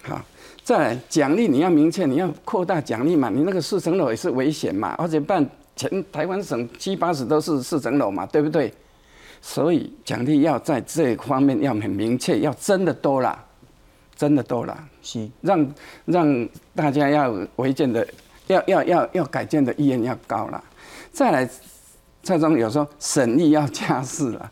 [0.04, 0.22] 好，
[0.64, 5.46] 再来奖励你要明确，你要扩大奖励嘛，你那个四层楼也是危险嘛，而且办
[5.76, 8.74] 全台湾省七八十都是四层楼嘛，对不对？
[9.42, 13.44] 所以奖励要在这方面要很明确，要真的多了，
[14.18, 18.06] 真的多了，是让让大家要违建的，
[18.48, 20.62] 要要要要改建的意愿要高了。
[21.14, 21.50] 再来，
[22.24, 24.52] 蔡总有说省力要加势了，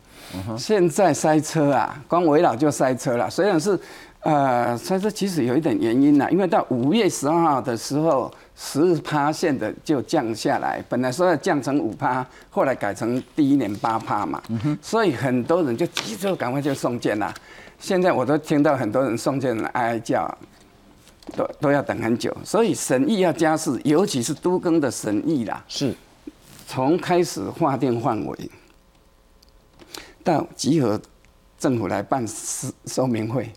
[0.56, 3.78] 现在塞车啊，光围绕就塞车了，虽然是。
[4.20, 14.42] 呃，所以说其实有一点原因啦，因为到五月十二号的时候，十趴线的就降下来，本来说要降成五趴，后来改成第一年八趴嘛，
[14.82, 17.32] 所以很多人就急着赶快就送件啦。
[17.78, 20.38] 现在我都听到很多人送件哀哀叫，
[21.36, 25.94] 都都要等很久，所以审议要加势，尤其是都更的审议啦，是
[26.66, 28.50] 从开始划定范围
[30.24, 31.00] 到集合。
[31.58, 33.50] 政府来办说说明会，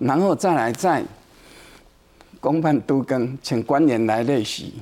[0.00, 1.04] 然后再来再
[2.40, 4.74] 公办都更，请官员来列席。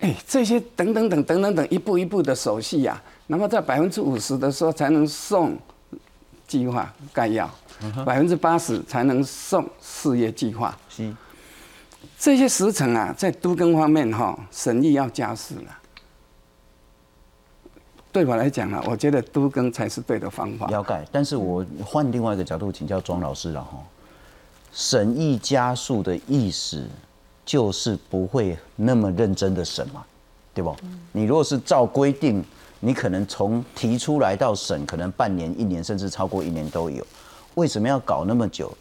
[0.00, 5.56] 哎，这些等等等等等等一步一步的手续呀，然后在百分之五十的时候才能送
[6.48, 7.48] 计划概要，
[8.04, 10.76] 百分之八十才能送事业计划。
[10.88, 11.14] 是
[12.18, 15.78] 这些时辰啊，在都更方面哈，审议要加速了。
[18.10, 20.66] 对我来讲呢，我觉得都更才是对的方法。
[20.70, 23.78] 要改，但是我换另外一个角度请教庄老师了哈。
[24.72, 26.86] 审议加速的意思，
[27.44, 30.04] 就是不会那么认真的审嘛，
[30.54, 30.74] 对不？
[31.12, 32.44] 你如果是照规定，
[32.80, 37.06] 你可能从提出来到审，可能半年、一年，甚至超过一年都有。
[37.58, 38.72] 为什么要搞那么久？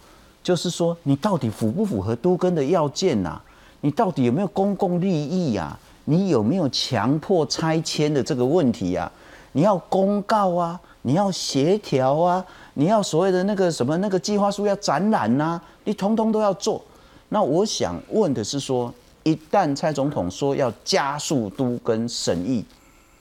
[0.43, 3.41] 就是说，你到底符不符合都更的要件呐？
[3.82, 5.78] 你到底有没有公共利益呀？
[6.05, 9.11] 你有没有强迫拆迁的这个问题呀？
[9.53, 16.82] 你要公告啊，你要协调啊，你要所谓的那个什么那个计划书要展览呐，你通通都要做。
[17.30, 22.63] 那我想问的是说，一旦蔡总统说要加速都跟审议，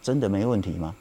[0.03, 0.95] 真的没问题吗？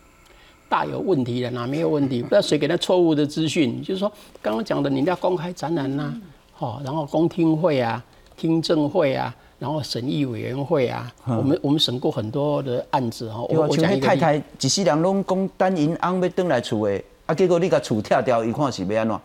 [0.70, 2.22] 大有问题的，哪没有问题？
[2.22, 4.12] 不知道谁给他错误的资讯，就是说
[4.42, 6.14] 刚刚讲的，你要公开展览呐，
[6.54, 8.04] 好，然后公听会啊，
[8.36, 9.36] 听证会啊。
[9.58, 13.42] 然后审议委员会啊，我们我们审过很多的案子哈。
[13.44, 19.20] 我我讲一个太太一世人拢讲单银翁要登来厝的，啊，结果你甲厝拆掉，一看是要安怎？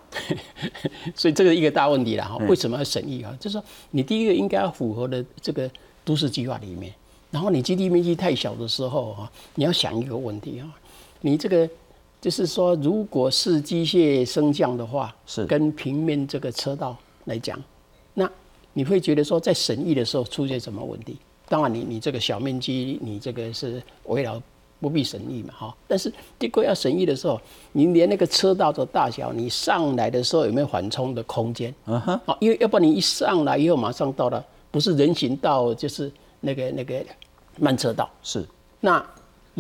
[1.16, 2.36] 所以这个一个大问题了哈。
[2.49, 3.36] 为什么要审议啊？
[3.41, 5.68] 就是说，你第一个应该要符合的这个
[6.05, 6.95] 都市计划里面，
[7.32, 10.70] 然后你基地面积太小的时候啊，你要想一个问题啊，
[11.21, 11.68] 你这个
[12.21, 17.62] 就是说，如果是机械升降的话，是跟平面这个车道来讲，
[18.14, 18.31] 那。
[18.73, 21.16] 你会觉得说，在审议的时候出现什么问题？
[21.49, 24.41] 当然，你你这个小面积，你这个是围绕
[24.79, 25.77] 不必审议嘛，哈。
[25.89, 27.39] 但是结果要审议的时候，
[27.73, 31.75] 你连那个车道的大小，你上来的时候有没有缓冲的空间？
[31.87, 32.21] 嗯哼。
[32.25, 37.05] 好，因为要不然你一上来以后马上到了，不是人行道就是那个那个
[37.59, 38.09] 慢车道。
[38.23, 38.47] 是。
[38.79, 39.05] 那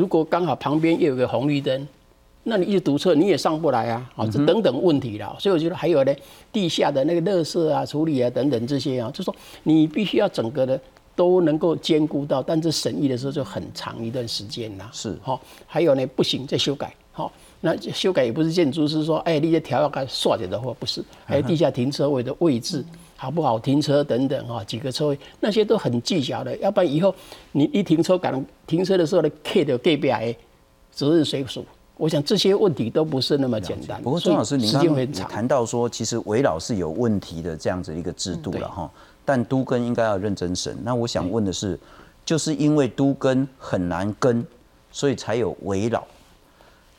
[0.00, 1.86] 如果刚好旁边又有个红绿灯。
[2.42, 4.10] 那你一直堵车，你也上不来啊！
[4.16, 5.36] 啊，这等等问题了。
[5.38, 6.16] 所以我觉得还有呢，
[6.50, 9.32] 地下的那个垃圾啊、处理啊等等这些啊，就说
[9.62, 10.80] 你必须要整个的
[11.14, 14.88] 都能够兼顾到，但是审议的时候就很长一段时间啦。
[14.90, 16.94] 是，好，还有呢，不行再修改。
[17.12, 17.30] 好，
[17.60, 21.04] 那修改也不是建筑师说，哎，你这条要改刷点的话，不是。
[21.26, 22.82] 还有地下停车位的位置
[23.20, 27.14] 好不好停车等等哈，几个车位那些都很计较的，要不然以后
[27.52, 30.34] 你一停车赶停车的时候呢，K 的 K I
[30.90, 31.62] 责任谁属？
[31.98, 34.02] 我想这些问题都不是那么简单。
[34.02, 38.90] 不过庄老师，您刚刚谈到说，其实围绕是有问题的这样子一个制度了哈。
[39.22, 40.74] 但都跟应该要认真审。
[40.82, 41.78] 那我想问的是，
[42.24, 44.42] 就是因为都跟很难跟，
[44.90, 46.02] 所以才有围绕。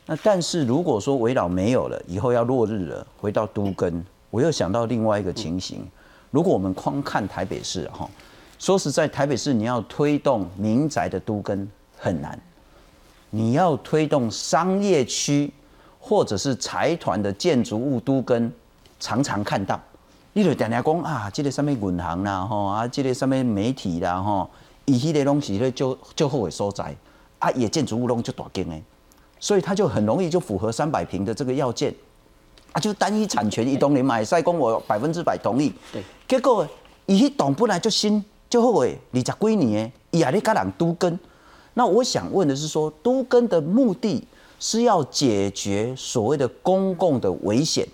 [0.05, 5.84] 那但是如果说围绕没有了，以后要落日了，回到都跟，我又想到另外一个情形。
[6.32, 8.09] 如果我们光看台北市哈，
[8.57, 12.39] 说实在，台北市你要推动民宅的都跟很难。
[13.29, 15.51] 你要推动商业区
[15.99, 18.51] 或者是财团的建筑物都跟
[18.99, 19.79] 常常看到，
[20.34, 24.49] 你就常常讲啊，这个什么银行啦，吼啊，这个什么媒体啦，吼，
[24.86, 26.95] 伊迄个东西咧就就好的所在，
[27.39, 28.84] 啊，也建筑物拢就大间诶，
[29.39, 31.93] 所以它就很容易就符合三百平的这个要件，
[32.74, 36.67] 啊，就单一产权一栋你买，塞公我百分之百同意，对，结果
[37.05, 41.19] 伊迄栋本来就新就好诶，二十几年诶，伊也咧甲人都跟。
[41.74, 44.26] 那我想问的是说，都跟的目的
[44.59, 47.88] 是要解决所谓的公共的危险，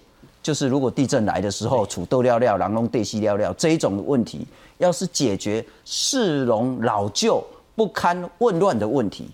[0.43, 4.45] 就是如果地震来的时候，土豆料料、狼龙地西料料这一种问题，
[4.77, 7.43] 要是解决市容老旧
[7.75, 9.29] 不堪混乱的问题，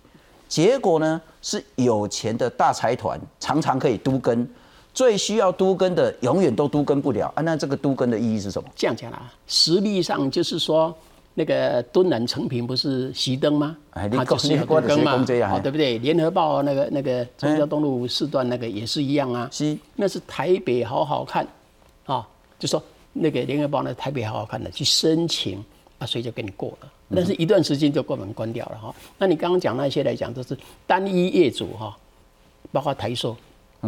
[0.47, 4.47] 结果呢是有钱的大财团常常可以都跟，
[4.93, 7.41] 最需要都跟的永远都都跟不了啊。
[7.41, 8.69] 那这个都跟的意义是什么？
[8.75, 10.95] 这样讲啊，实力上就是说。
[11.35, 13.75] 那个敦南成品不是熄灯吗？
[13.89, 15.97] 哎，你讲你关灯嘛，哦，对不对？
[15.97, 19.49] 联合报那个那个中交东路四段那个也是一样啊。
[19.51, 21.43] 是，那是台北好好看，
[22.05, 22.23] 啊，
[22.59, 22.79] 就说
[23.13, 25.57] 那个联合报那，台北好好看的去申请
[25.97, 26.91] 啊，所以就给你过了。
[27.15, 28.93] 但是一段时间就关门关掉了哈。
[29.17, 31.97] 那你刚刚讲那些来讲，都是单一业主哈，
[32.71, 33.35] 包括台塑、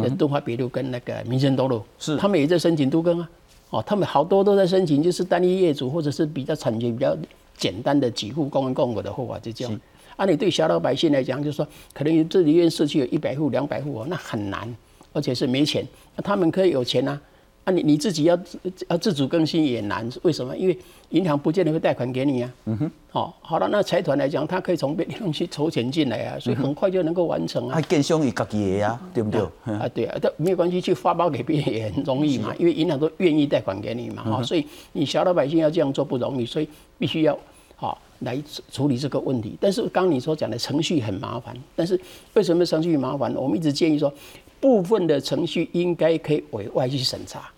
[0.00, 3.30] 跟东华北路跟那个民生东路，是他们也在申请都更啊。
[3.70, 7.16] 哦，他们好多都在申请，就是单一业主或者是比较产权比较
[7.56, 9.80] 简单的几户公共共有的户啊，就这样。
[10.16, 14.72] 啊，你对小老百姓来讲，就是说，可能这里院社区有一百户、两百户哦，那很难，
[15.12, 15.84] 而且是没钱。
[16.14, 17.20] 那他们可以有钱啊。
[17.66, 18.38] 啊，你你自己要
[18.86, 20.56] 要自主更新也难，为什么？
[20.56, 20.78] 因为
[21.10, 22.54] 银行不见得会贷款给你啊。
[22.66, 22.90] 嗯哼。
[23.10, 27.74] 好，好了，那财团来讲，他可以从别的东西筹钱进来啊，所以很快就能够完成啊。
[27.74, 29.40] 还更相于自己的呀，对不对？
[29.74, 34.22] 啊，对啊，但没有关系，去发包给别人也很容易嘛，因为银行都愿意贷款给你嘛。
[34.22, 36.68] 哈，所以你小老百姓要这样做不容易，所以
[37.00, 37.36] 必须要
[37.74, 38.40] 好来
[38.70, 39.56] 处理这个问题。
[39.60, 42.00] 但是刚你所讲的程序很麻烦，但是
[42.34, 43.34] 为什么程序麻烦？
[43.34, 44.12] 我们一直建议说，
[44.60, 47.50] 部分的程序应该可以委外去审查。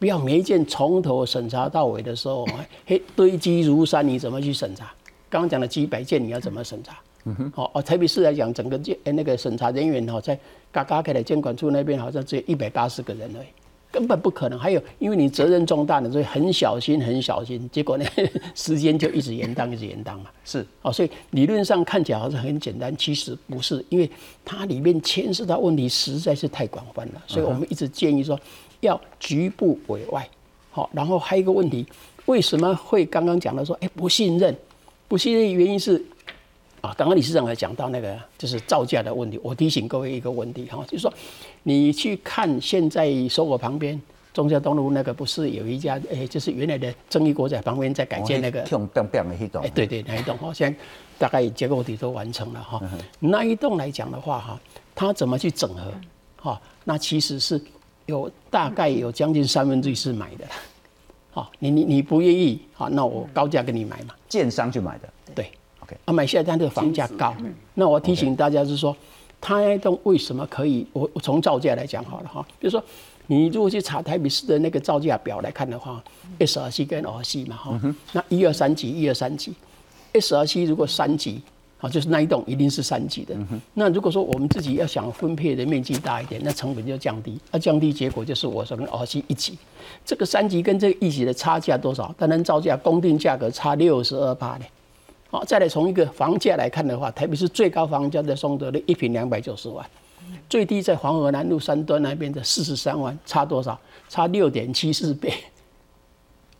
[0.00, 2.48] 不要每一件从头审查到尾的时候，
[2.86, 4.90] 嘿堆积如山，你怎么去审查？
[5.28, 6.98] 刚刚讲的几百件，你要怎么审查？
[7.26, 10.36] 嗯哼，哦哦，台北市来讲，整个监那个审查人员哈，在
[10.72, 13.46] 嘎嘎开的监管处那边，好像只有一百八十个人而已，
[13.92, 14.58] 根本不可能。
[14.58, 18.04] 还有，因为你责任重大的，所以很小心，很小心，结果呢，
[18.56, 20.30] 时间就一直延宕，一直延宕嘛。
[20.46, 24.10] 是哦，所以理论上看起来好像很简单，其实不是，因为
[24.46, 28.40] 它里面牵涉到问题实在是太广泛了，所以我们一直建议说。
[28.80, 30.28] 要局部委外，
[30.70, 31.86] 好，然后还有一个问题，
[32.26, 34.56] 为什么会刚刚讲的说，哎，不信任？
[35.06, 36.02] 不信任原因是，
[36.80, 39.38] 啊，刚刚李市长还讲到那个就是造价的问题。
[39.42, 41.12] 我提醒各位一个问题哈，就是说，
[41.64, 44.00] 你去看现在收我旁边
[44.32, 48.64] 中交东路那个不是有一家，哎，就是原来的正义国仔旁边在改建那个，
[49.62, 50.78] 哎，对对，那一栋哈，现在
[51.18, 52.80] 大概结构体都完成了哈。
[53.18, 54.60] 那一栋来讲的话哈，
[54.94, 55.92] 它怎么去整合？
[56.36, 57.60] 哈，那其实是。
[58.10, 60.44] 有大概有将近三分之一是买的，
[61.30, 64.14] 好，你你你不愿意，好，那我高价给你买嘛。
[64.28, 65.50] 建商去买的，对
[65.80, 65.96] ，OK。
[66.04, 67.34] 啊，买下来，但这个房价高，
[67.74, 68.94] 那我提醒大家是说，
[69.40, 70.86] 他那栋为什么可以？
[70.92, 72.82] 我我从造价来讲好了哈，比如说
[73.26, 76.02] 你如果去查台北市的那个造价表来看的话
[76.38, 77.80] ，S R C 跟 R C 嘛哈，
[78.12, 79.54] 那一二三级，一二三级
[80.12, 81.40] ，S R C 如果三级。
[81.82, 83.34] 好，就是那一栋一定是三级的。
[83.72, 87.40] 那如果说我们自己要想分配的面积大一点，那成本就降低。
[87.50, 89.56] 那降低结果就是我说跟二期一级，
[90.04, 92.14] 这个三级跟这个一级的差价多少？
[92.18, 94.64] 单单造价公定价格差六十二趴呢。
[95.30, 99.86] 好，再来从一个房价来看的话，特别是最高房价在松德的一平两百九十万，
[100.50, 103.80] 最低在黄河南路三端那边的四十三万，差多少？
[104.10, 105.32] 差六点七四倍。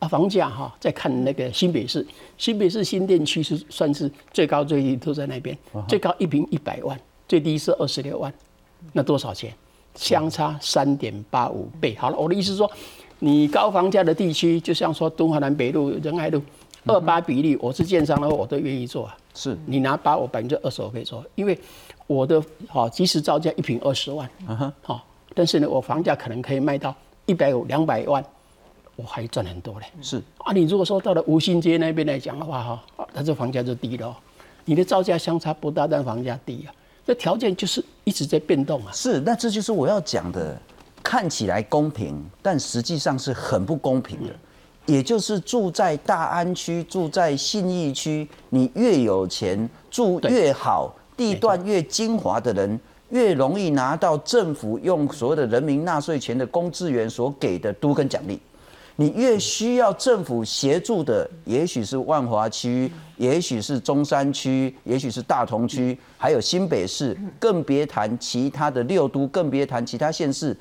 [0.01, 5.55] 啊，房价哈，再看那个新北市，新北市新店区是算是最高最低都在那边，
[5.87, 8.33] 最高一平一百万，最低是二十六万，
[8.93, 9.53] 那多少钱？
[9.93, 11.95] 相差三点八五倍。
[11.99, 12.69] 好了，我的意思是说，
[13.19, 16.41] 你高房价的地区，就像说东华南北路、仁爱路，
[16.87, 19.15] 二八比例，我是建商的话，我都愿意做啊。
[19.35, 21.55] 是你拿八，我百分之二十我可以做，因为
[22.07, 24.27] 我的好，即使造价一平二十万，
[24.81, 26.95] 好，但是呢，我房价可能可以卖到
[27.27, 28.25] 一百五、两百万。
[28.95, 32.83] 我还赚很多嘞，是啊，你如果说到了吴兴街那边来讲的话，哈，
[33.13, 34.15] 它这房价就低了，
[34.65, 36.73] 你的造价相差不大，但房价低啊，
[37.05, 38.91] 这条件就是一直在变动啊。
[38.91, 40.55] 是，那这就是我要讲的，
[41.01, 44.33] 看起来公平，但实际上是很不公平的。
[44.87, 52.79] 也就是住在大安区、住在信义区，你越有钱，住越好，地段越精华的人，
[53.09, 58.39] 越容易拿到政府用所谓的人民纳税钱的公资源所给的都跟奖励。
[59.01, 70.55] 你越需要政府协助的，也许是万华区，也许是中山区，也许是大同区，还有新北市，更别谈其他的六都，更别谈其他县市，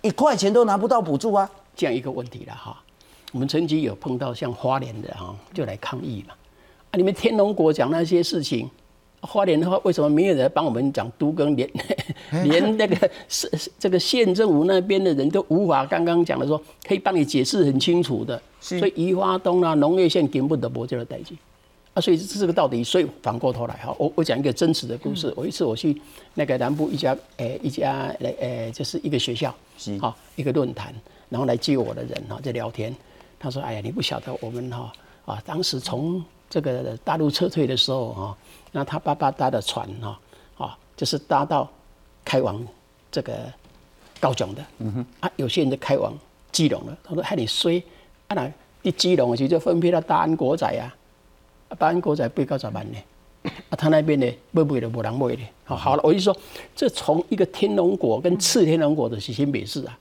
[0.00, 1.50] 一块钱都拿不到补助啊！
[1.74, 2.80] 这样一个问题了哈。
[3.32, 6.34] 我们曾经有碰到像花莲的哈，就来抗议嘛。
[6.92, 8.70] 啊，你们天龙国讲那些事情，
[9.26, 11.68] 花莲的话为什么没有人帮我们讲都更连
[12.44, 18.40] 连那个是这个县政府那边的人都无法刚刚讲的说可以帮你解释很清楚的。
[18.60, 21.36] 所以宜花东啊，农业县根本都不这个代际
[21.94, 22.82] 啊，所以这是个到底。
[22.82, 25.32] 所以反过头来哈，我我讲一个真实的故事。
[25.36, 26.00] 我一次我去
[26.34, 29.54] 那个南部一家诶一家诶就是一个学校，
[30.00, 30.94] 好一个论坛，
[31.28, 32.94] 然后来接我的人哈在聊天。
[33.38, 34.92] 他说：“哎呀，你不晓得我们哈
[35.26, 38.38] 啊，当时从这个大陆撤退的时候哈，
[38.76, 40.20] 那他爸爸搭的船哈
[40.58, 41.66] 啊，就是搭到
[42.22, 42.62] 开往
[43.10, 43.32] 这个
[44.20, 44.62] 高雄的。
[44.80, 46.12] 嗯哼啊，有些人就开往
[46.52, 46.94] 基隆了。
[47.02, 47.82] 他说：‘害你衰
[48.28, 48.34] 啊！
[48.34, 48.52] 那
[48.82, 50.92] 你基隆其实就分配到大安国仔啊，
[51.78, 52.98] 大安国仔被告咋办呢？
[53.70, 55.42] 啊，他那边呢，不不的不让卖的。
[55.64, 56.36] 好，好了，我就说，
[56.74, 59.98] 这从一个天龙国跟次天龙国的是新北市啊。”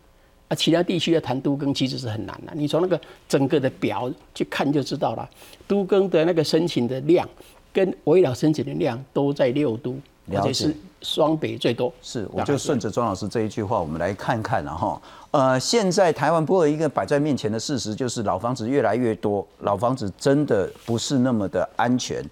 [0.49, 2.51] 啊，其他地区要谈都更其实是很难的。
[2.53, 5.28] 你从那个整个的表去看就知道了，
[5.65, 7.28] 都更的那个申请的量
[7.76, 9.97] 跟围绕申请的量都在六都，
[10.32, 11.91] 而且是双北最多。
[12.01, 15.01] 是，我就顺着庄老师这一句话，我们来看看了哈。
[15.32, 22.23] 呃，现在台湾不过一个摆在面前的事实，就是老房子越来越多，老房子真的不是那么的安全。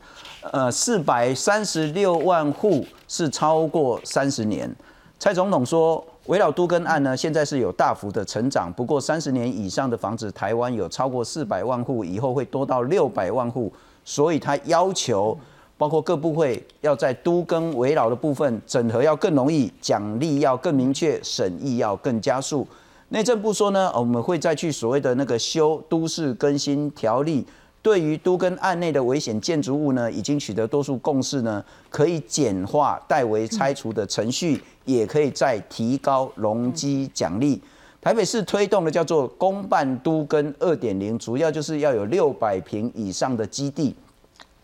[0.53, 4.73] 呃，四百三十六万户是超过三十年。
[5.19, 6.01] 蔡总统说。
[6.27, 8.71] 围绕都更案呢，现在是有大幅的成长。
[8.71, 13.69] 不过三十年以上的房子，台湾有超过四百万户，以后会多到六百万户。
[14.05, 15.37] 所以他要求，
[15.77, 22.67] 包括各部会要在都更围绕的部分整合要更容易，奖励要更明确，审议要更加速。
[23.09, 27.45] 内政部说呢，我们会再去所谓的那个修都市更新条例。
[27.81, 37.61] 对于都跟案内的危险建筑物呢，已经取得多数共识呢，可以简化代为拆除的程序，也可以再提高容积奖励。
[38.03, 43.95] 台北市推动的叫做公办都跟二点零，主要就是要有六百平以上的基地，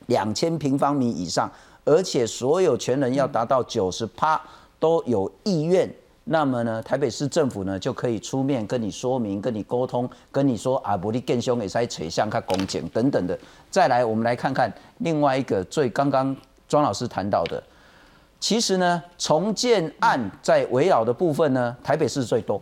[0.07, 1.49] 两千平方米以上，
[1.85, 4.41] 而且所有权人要达到九十趴
[4.77, 5.89] 都有意愿。
[6.25, 13.39] 那么呢，台北市政府呢就可以出面跟你说明、跟你沟通、跟你说啊，不利更凶也在垂向看公检等等的。
[13.71, 16.35] 再来，我们来看看另外一个最刚刚
[16.67, 17.63] 庄老师谈到的，
[18.37, 22.61] 其实呢，重建案在围绕的部分呢，台北市最多。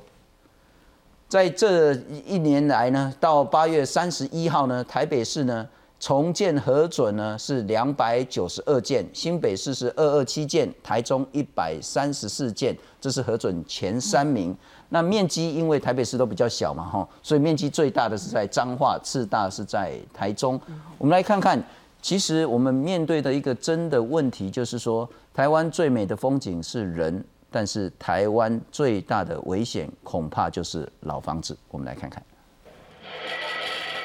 [1.27, 1.93] 在这
[2.25, 5.67] 一年来呢，到八月三十一号呢，台北市呢。
[5.99, 14.55] 重建核准呢是两百九十二件，新北市是二二七件，台中一百三十四件，这是核准前三名。
[14.89, 20.61] 那面积因为台北市都比较小嘛，哈，所以面积最大的是在彰化，次大是在台中。
[20.99, 21.59] 我们来看看，
[21.99, 31.57] 其实我们面对的一个真的问题就是说，台湾最美的风景是人，但是台湾最大的危险恐怕就是老房子。
[31.69, 32.21] 我们来看看。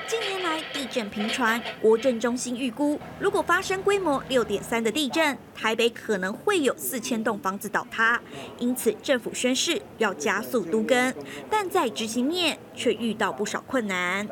[0.07, 8.21] 近年来地震频传，国震中心预估，如果发生规模六点三的地震，台北可能会有四千栋房子倒塌。
[8.59, 11.15] 因此，政府宣誓要加速都更，
[11.49, 14.29] 但在执行面却遇到不少困难。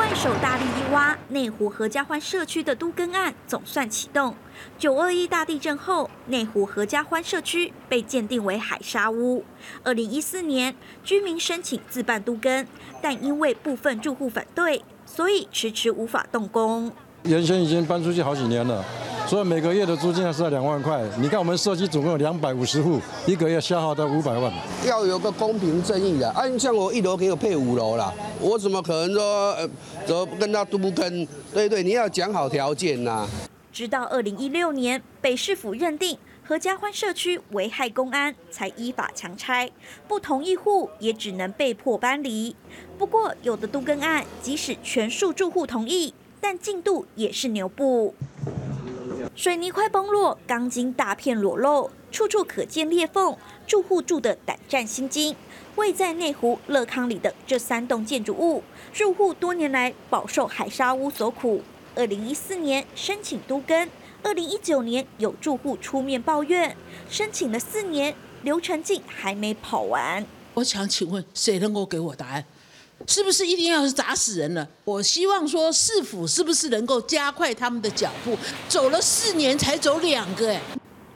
[0.00, 4.34] 怪手大力一挖，内湖合家欢社区的都更案总算启动。
[4.78, 9.44] 九二一大地震后，内湖合家欢社区被鉴定为海沙屋。
[9.84, 10.74] 二零一四年，
[11.04, 12.66] 居民申请自办都更，
[13.02, 16.90] 但因为部分住户反对，所以迟迟无法动工。
[17.24, 18.84] 原先已经搬出去好几年了。
[19.26, 21.00] 所以每个月的租金还是要两万块。
[21.18, 24.52] 你看我们社区总共有两百五十户，一个月消耗到五百万。
[24.84, 29.70] 要有个公平正义的，按像我一楼给我配五楼啦，我怎么可能说呃，
[30.04, 31.24] 怎么跟他都不跟？
[31.54, 33.28] 对对，你要讲好条件呐。
[33.72, 39.70] 直到二零一六年，北市府认定合家欢社区危害公安，才依法强拆，
[40.08, 42.56] 不同意户也只能被迫搬离。
[42.98, 48.14] 不过，有的都更案，即使全数住户同意，但进度也是牛步。
[49.36, 53.36] 水泥块崩落，钢筋大片裸露，处处可见裂缝，
[53.66, 55.36] 住户住得胆战心惊。
[55.76, 58.62] 位在内湖乐康里的这三栋建筑物，
[58.92, 61.62] 住户多年来饱受海沙屋所苦。
[61.94, 63.88] 二零一四年申请都更，
[64.22, 66.76] 二零一九年有住户出面抱怨，
[67.08, 70.26] 申请了四年，流程竟还没跑完。
[70.54, 72.44] 我想请问，谁能够给我答案？
[73.06, 74.68] 是不是一定要是砸死人了？
[74.84, 78.36] 我希望说市府是不是能够加快他们的脚步？
[78.68, 80.60] 走了四年才走两个，哎，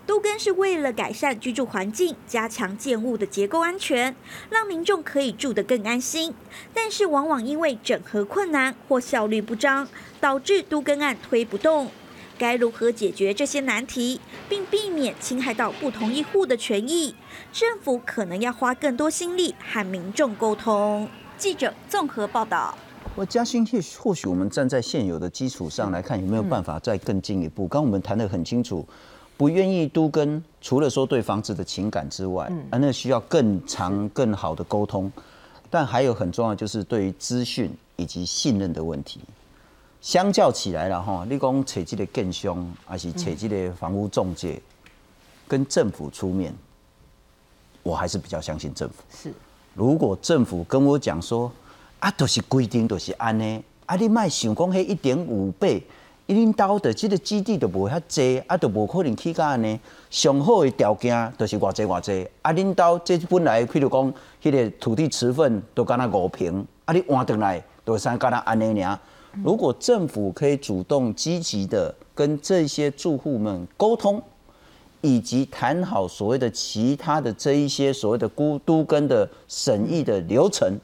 [0.07, 4.17] 都更是为了改善居住环境，加强建物的结构安全，
[4.51, 6.35] 让民众可以住得更安心。
[6.73, 9.87] 但是往往因为整合困难或效率不彰，
[10.21, 11.91] 导致都更案推不动。
[12.37, 17.15] 该如何解决这些难题，并避免侵害到不同意户的权益？
[17.53, 21.09] 政府可能要花更多心力和民众沟通。
[21.37, 22.77] 记者综合报道。
[23.15, 23.67] 我嘉兴，
[23.99, 27.67] 或许我们站在现有的基础上来看，有没有办法再更进一步？
[27.67, 28.87] 刚我们谈得很清楚，
[29.37, 35.11] 不愿意都跟，除了说对房子的情感之外，啊，那需要更长、更好的沟通。
[35.71, 39.21] 但还有很重要，就是对于资讯以及信任的问题。
[40.01, 44.61] 相较起来了哈，你讲扯这个更凶，还是扯这个房屋中介，
[45.49, 46.55] 跟政府出面，
[47.83, 48.97] 我还是比较相信政府。
[49.11, 49.33] 是，
[49.75, 51.51] 如果政府跟我讲说，
[51.99, 55.83] 啊，都是规定，都是安尼，啊，你卖想讲迄一点五倍，
[56.27, 59.79] 领导的这个基地都无遐济，啊，都无可能起价安尼。
[60.11, 68.99] 上好的条件都是偌济偌济，啊，领导这本来譬如讲，迄个土地持份都敢若五平，啊，你换转来都是敢若安尼尔。
[69.43, 74.23] 如果政府可以主动积极的跟这些住户们沟通，
[75.05, 80.75] 以及谈好所谓的其他的这一些所谓的孤都跟的审议的流程。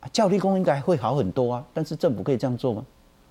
[0.00, 2.84] 啊教育工应该会好很多啊，但是政府可以这样做吗？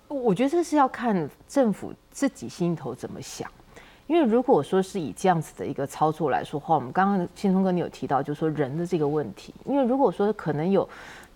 [0.07, 3.51] 我觉得这是要看政府自己心头怎么想。
[4.07, 9.53] 因为如果说是以这样子的一个操作来说话，我们刚刚新松哥你有提到，就是说人的这个问题。
[9.65, 10.88] 因为如果说可能有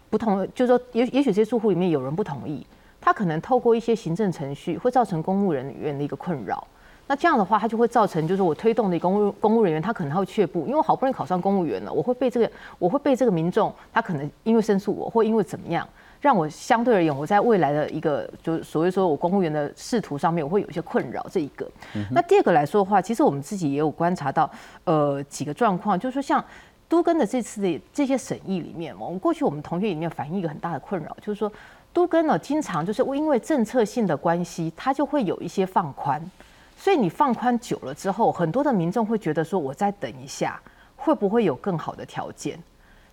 [0.09, 2.65] 不同，就是说也也许这些住户里面有人不同意，
[3.01, 6.65] 他可能透过一些行政程序会造成公务人员的一个困扰。
[7.07, 15.87] 那这样的话，它就会造成，就是我推动的公务公务人员，他可能他会却步，因为我好不容易考上公务员了，我会被这个，我会被这个民众，他可能因为申诉我，或因为怎么样，
[16.19, 21.25] 让我相对而言，我在未来的一个，就是所谓说我公务员的仕途上面，我会有一些困扰。
[21.31, 21.65] 这一个，
[22.11, 24.49] 那第二个来说的话，其实我们自己也有观察到，
[24.83, 26.43] 呃，几个状况，就是说像
[26.89, 31.49] 都跟的这次的这些审议里面，我们过去我们同学里面反映一个很大的困扰，就是说
[31.93, 36.21] 都跟呢，经常就是因为政策性的关系，它就会有一些放宽。
[36.87, 40.57] 所以你放宽久了之后，很多的民众会觉得说，我再等一下，
[40.95, 42.57] 会不会有更好的条件？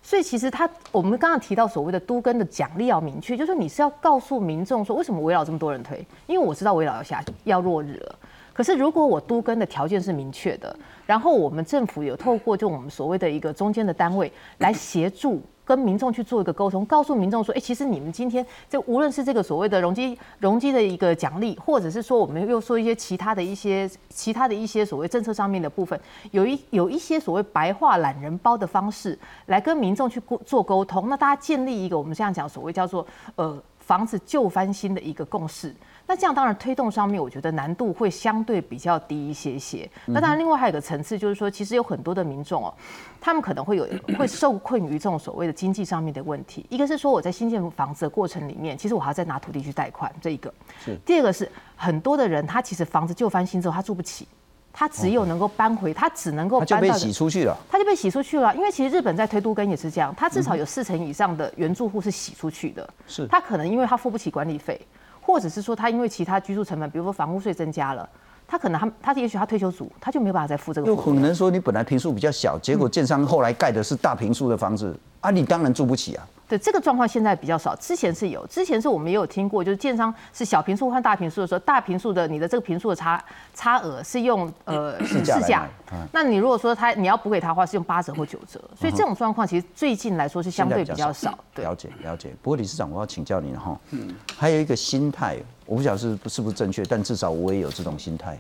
[0.00, 6.06] 所以其实他，我们刚刚提到所谓的都根的奖励要明确，就是你是要告诉民众说，为什么围绕这么多人推？
[6.28, 8.16] 因为我知道围绕要下要落日了。
[8.52, 15.42] 可是如果我都根的条件是明确的，然后我们政府有透过就我们所谓的一个中间的单位来协助。
[15.64, 25.98] 跟民众去做一个沟通，告诉民众说，哎，其实你们今天这无论是这个所谓的容积容积的一个奖励，或者是说我们又说一些其他的一些其他的一些所谓政策上面的部分，
[26.30, 33.06] 有一有一些所谓白话懒人包的方式来跟民众去做沟通，那大家建立一个我们这样讲所谓叫做
[33.36, 35.74] 呃房子旧翻新的一个共识。
[36.06, 39.88] 那这样当然推动上面，我觉得难度会相对比较低一些些。
[40.04, 42.72] 那当然，另外还有一个层次，就是说，其实有很多的民众哦，
[43.20, 43.88] 他们可能会有
[44.18, 46.66] 会受困于这种所谓的经济上面的问题。
[46.68, 50.52] 一个是说我在新建房子的过程里面，其实我还要再拿土地去贷款，这一个。
[50.84, 50.94] 是。
[51.06, 54.28] 第二个是很多的人，他其实房子旧翻新之后，他住不起，
[54.74, 56.76] 他只有能够搬回，他只能够搬到。
[56.76, 57.56] 就被洗出去了。
[57.70, 62.86] 他就被洗出去了，因为其实日本在推都根也是这样，他至少有四成以上的原住户是洗出去的。
[63.06, 63.26] 是。
[63.28, 64.78] 他可能因为他付不起管理费。
[65.26, 68.06] 或者是说他因为其他居住成本，比如说房屋税增加了，
[68.46, 70.86] 他可能他他也许他退休族，他就没有办法再付这个。
[70.86, 76.28] 有可能说你本来平数比较小，结果建商后来盖的是大平数的房子啊，你当然住不起啊。
[76.46, 83.22] 对这个状况现在比较少，之前是有，之前是我们也有听过，就是建商是小平数换大平数的时候，大平数的你的这个平数的差
[83.54, 85.66] 差额是用呃市价，
[86.12, 91.38] 那你如果说他你要补给他的话，是用八折或九折，所以这种状况其实最近来说是相对比较少。
[91.54, 98.38] 了解了解，不过理事长我要请教你哈，嗯，还有一个心态，我不晓得是不是不是正确，但至少我也有这种心态。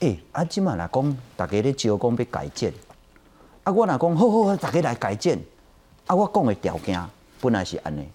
[0.00, 2.72] 哎，啊，今嘛来讲，大家咧招工要改建，
[3.62, 5.38] 啊，我若讲好好好，大家来改建，
[6.06, 7.00] 啊，我讲的条件。
[7.40, 8.06] 本来是安尼，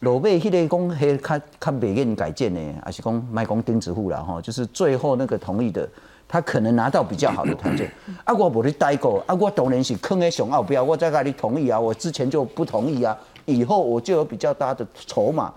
[0.00, 5.88] 落尾迄个讲迄较较袂愿改建的，还是讲卖讲钉子户啦吼，就是最后那个同意的，
[6.26, 7.92] 他可能拿到比较好的条件。
[8.24, 15.52] 啊，我无你待过，啊，我当然是坑在上奥标，我再甲你同意啊，我之前就不同意啊，以后我就有比较大的筹码，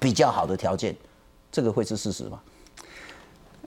[0.00, 0.94] 比较好的条件，
[1.50, 2.40] 这个会是事实吗？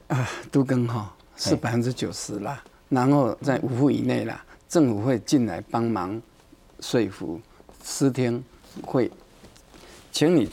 [0.07, 6.21] 啊，都更哈是百分之九十啦，然后在五户以内啦，政府会进来帮忙
[6.79, 7.39] 说服。
[7.89, 8.43] 私听
[8.83, 9.09] 会，
[10.11, 10.49] 请你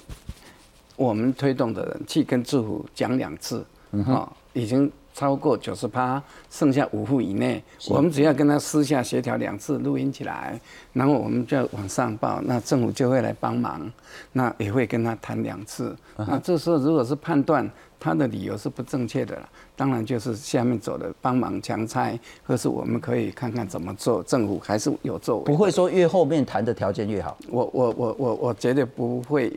[0.94, 3.66] 我们推动的人去跟政府讲两次，
[4.06, 10.60] 啊，已经超过九十八，剩下五户以内，我们只要跟他私下协调两次，录音起来，
[10.92, 13.90] 然后我们就往上报，那政府就会来帮忙，
[14.32, 17.70] 那也会跟他谈两次，那这时候如果是判断。
[18.00, 25.44] 他的理由是不正确的了，当然就是下面走的帮忙强拆，或是我们可以看看怎么做，政府还是有作为。
[25.44, 27.34] 不会说越后面谈的条件越好。
[27.48, 29.50] 我我我我我绝对不会，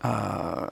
[0.00, 0.66] 呃，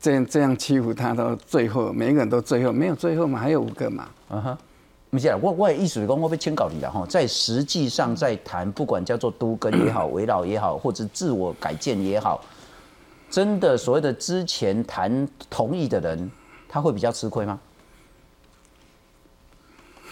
[0.00, 4.08] 这样这样欺负他到最后，每一个人都最后，没有最后嘛，还有五个嘛。
[4.28, 4.58] 啊哈，
[5.10, 12.44] 不是啊，我我的意思是讲，我被签稿你了哈，在实际上在谈，不管叫做都跟也好，围绕也好，或者自我改建也好，
[13.30, 16.30] 真的所谓的之前谈同意的人，
[16.68, 17.58] 他会比较吃亏吗？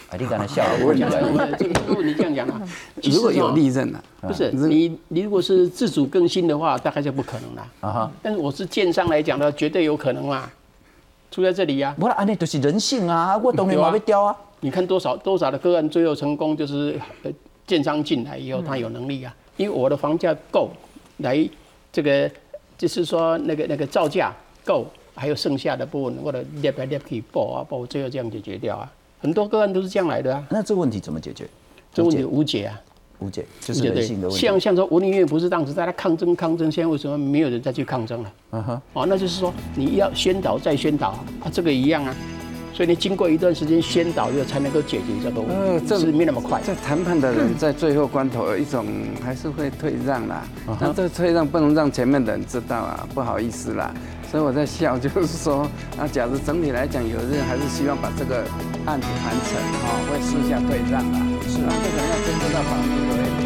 [0.09, 1.11] 啊，你刚才笑了，我问你了，
[1.59, 2.63] 这个问题 这样讲啊，
[3.03, 4.01] 如果有利润呢？
[4.21, 8.13] 不是你，你如果是自主更新的话，大概就不可能了啊哈。
[8.23, 10.49] 但是我是建商来讲的，绝对有可能嘛，
[11.31, 11.95] 出在这里呀。
[11.99, 14.37] 不然，安尼就是人性啊，我当然嘛要雕啊。
[14.61, 17.31] 你看多少多少的个案最后成功，就是呃
[17.67, 20.71] 建商进来以后，他有能力啊，因为我的房价够，
[21.19, 21.49] 来
[21.93, 22.31] 这个
[22.79, 24.33] 就是说那个那个造价
[24.65, 24.87] 够，
[25.17, 28.91] 还有剩下的部分，我的列来列去报啊报，最后这样解决掉啊。
[29.21, 30.45] 很多个案都是这样来的啊。
[30.51, 31.47] 那这个问题怎么解决？
[31.93, 32.81] 这问题无解啊。
[33.19, 34.47] 无解，就是人性的问题。
[34.47, 38.33] 像像说文林院不是当时在他抗争抗争，现在为什么没有人再去抗争了？
[38.53, 42.15] 嗯哼，哦，那就是说你要宣导再宣导啊，这个一样啊。
[42.75, 46.61] 所以你经过一段时间宣导，以后才能够解决这个问题，这是没那么快。
[46.61, 48.85] 在谈判的人在最后关头，一种
[49.25, 50.47] 还是会退让啦。
[50.79, 53.95] 那这退让不能让前面的人知道啊，不好意思啦。
[54.31, 58.45] 所以我在笑，就是说，那，假如整体来讲，有的人还是希望把这个
[58.85, 61.19] 案子谈成，哈，会私下对账吧。
[61.49, 63.46] 是啊，这个要牵扯到法律的。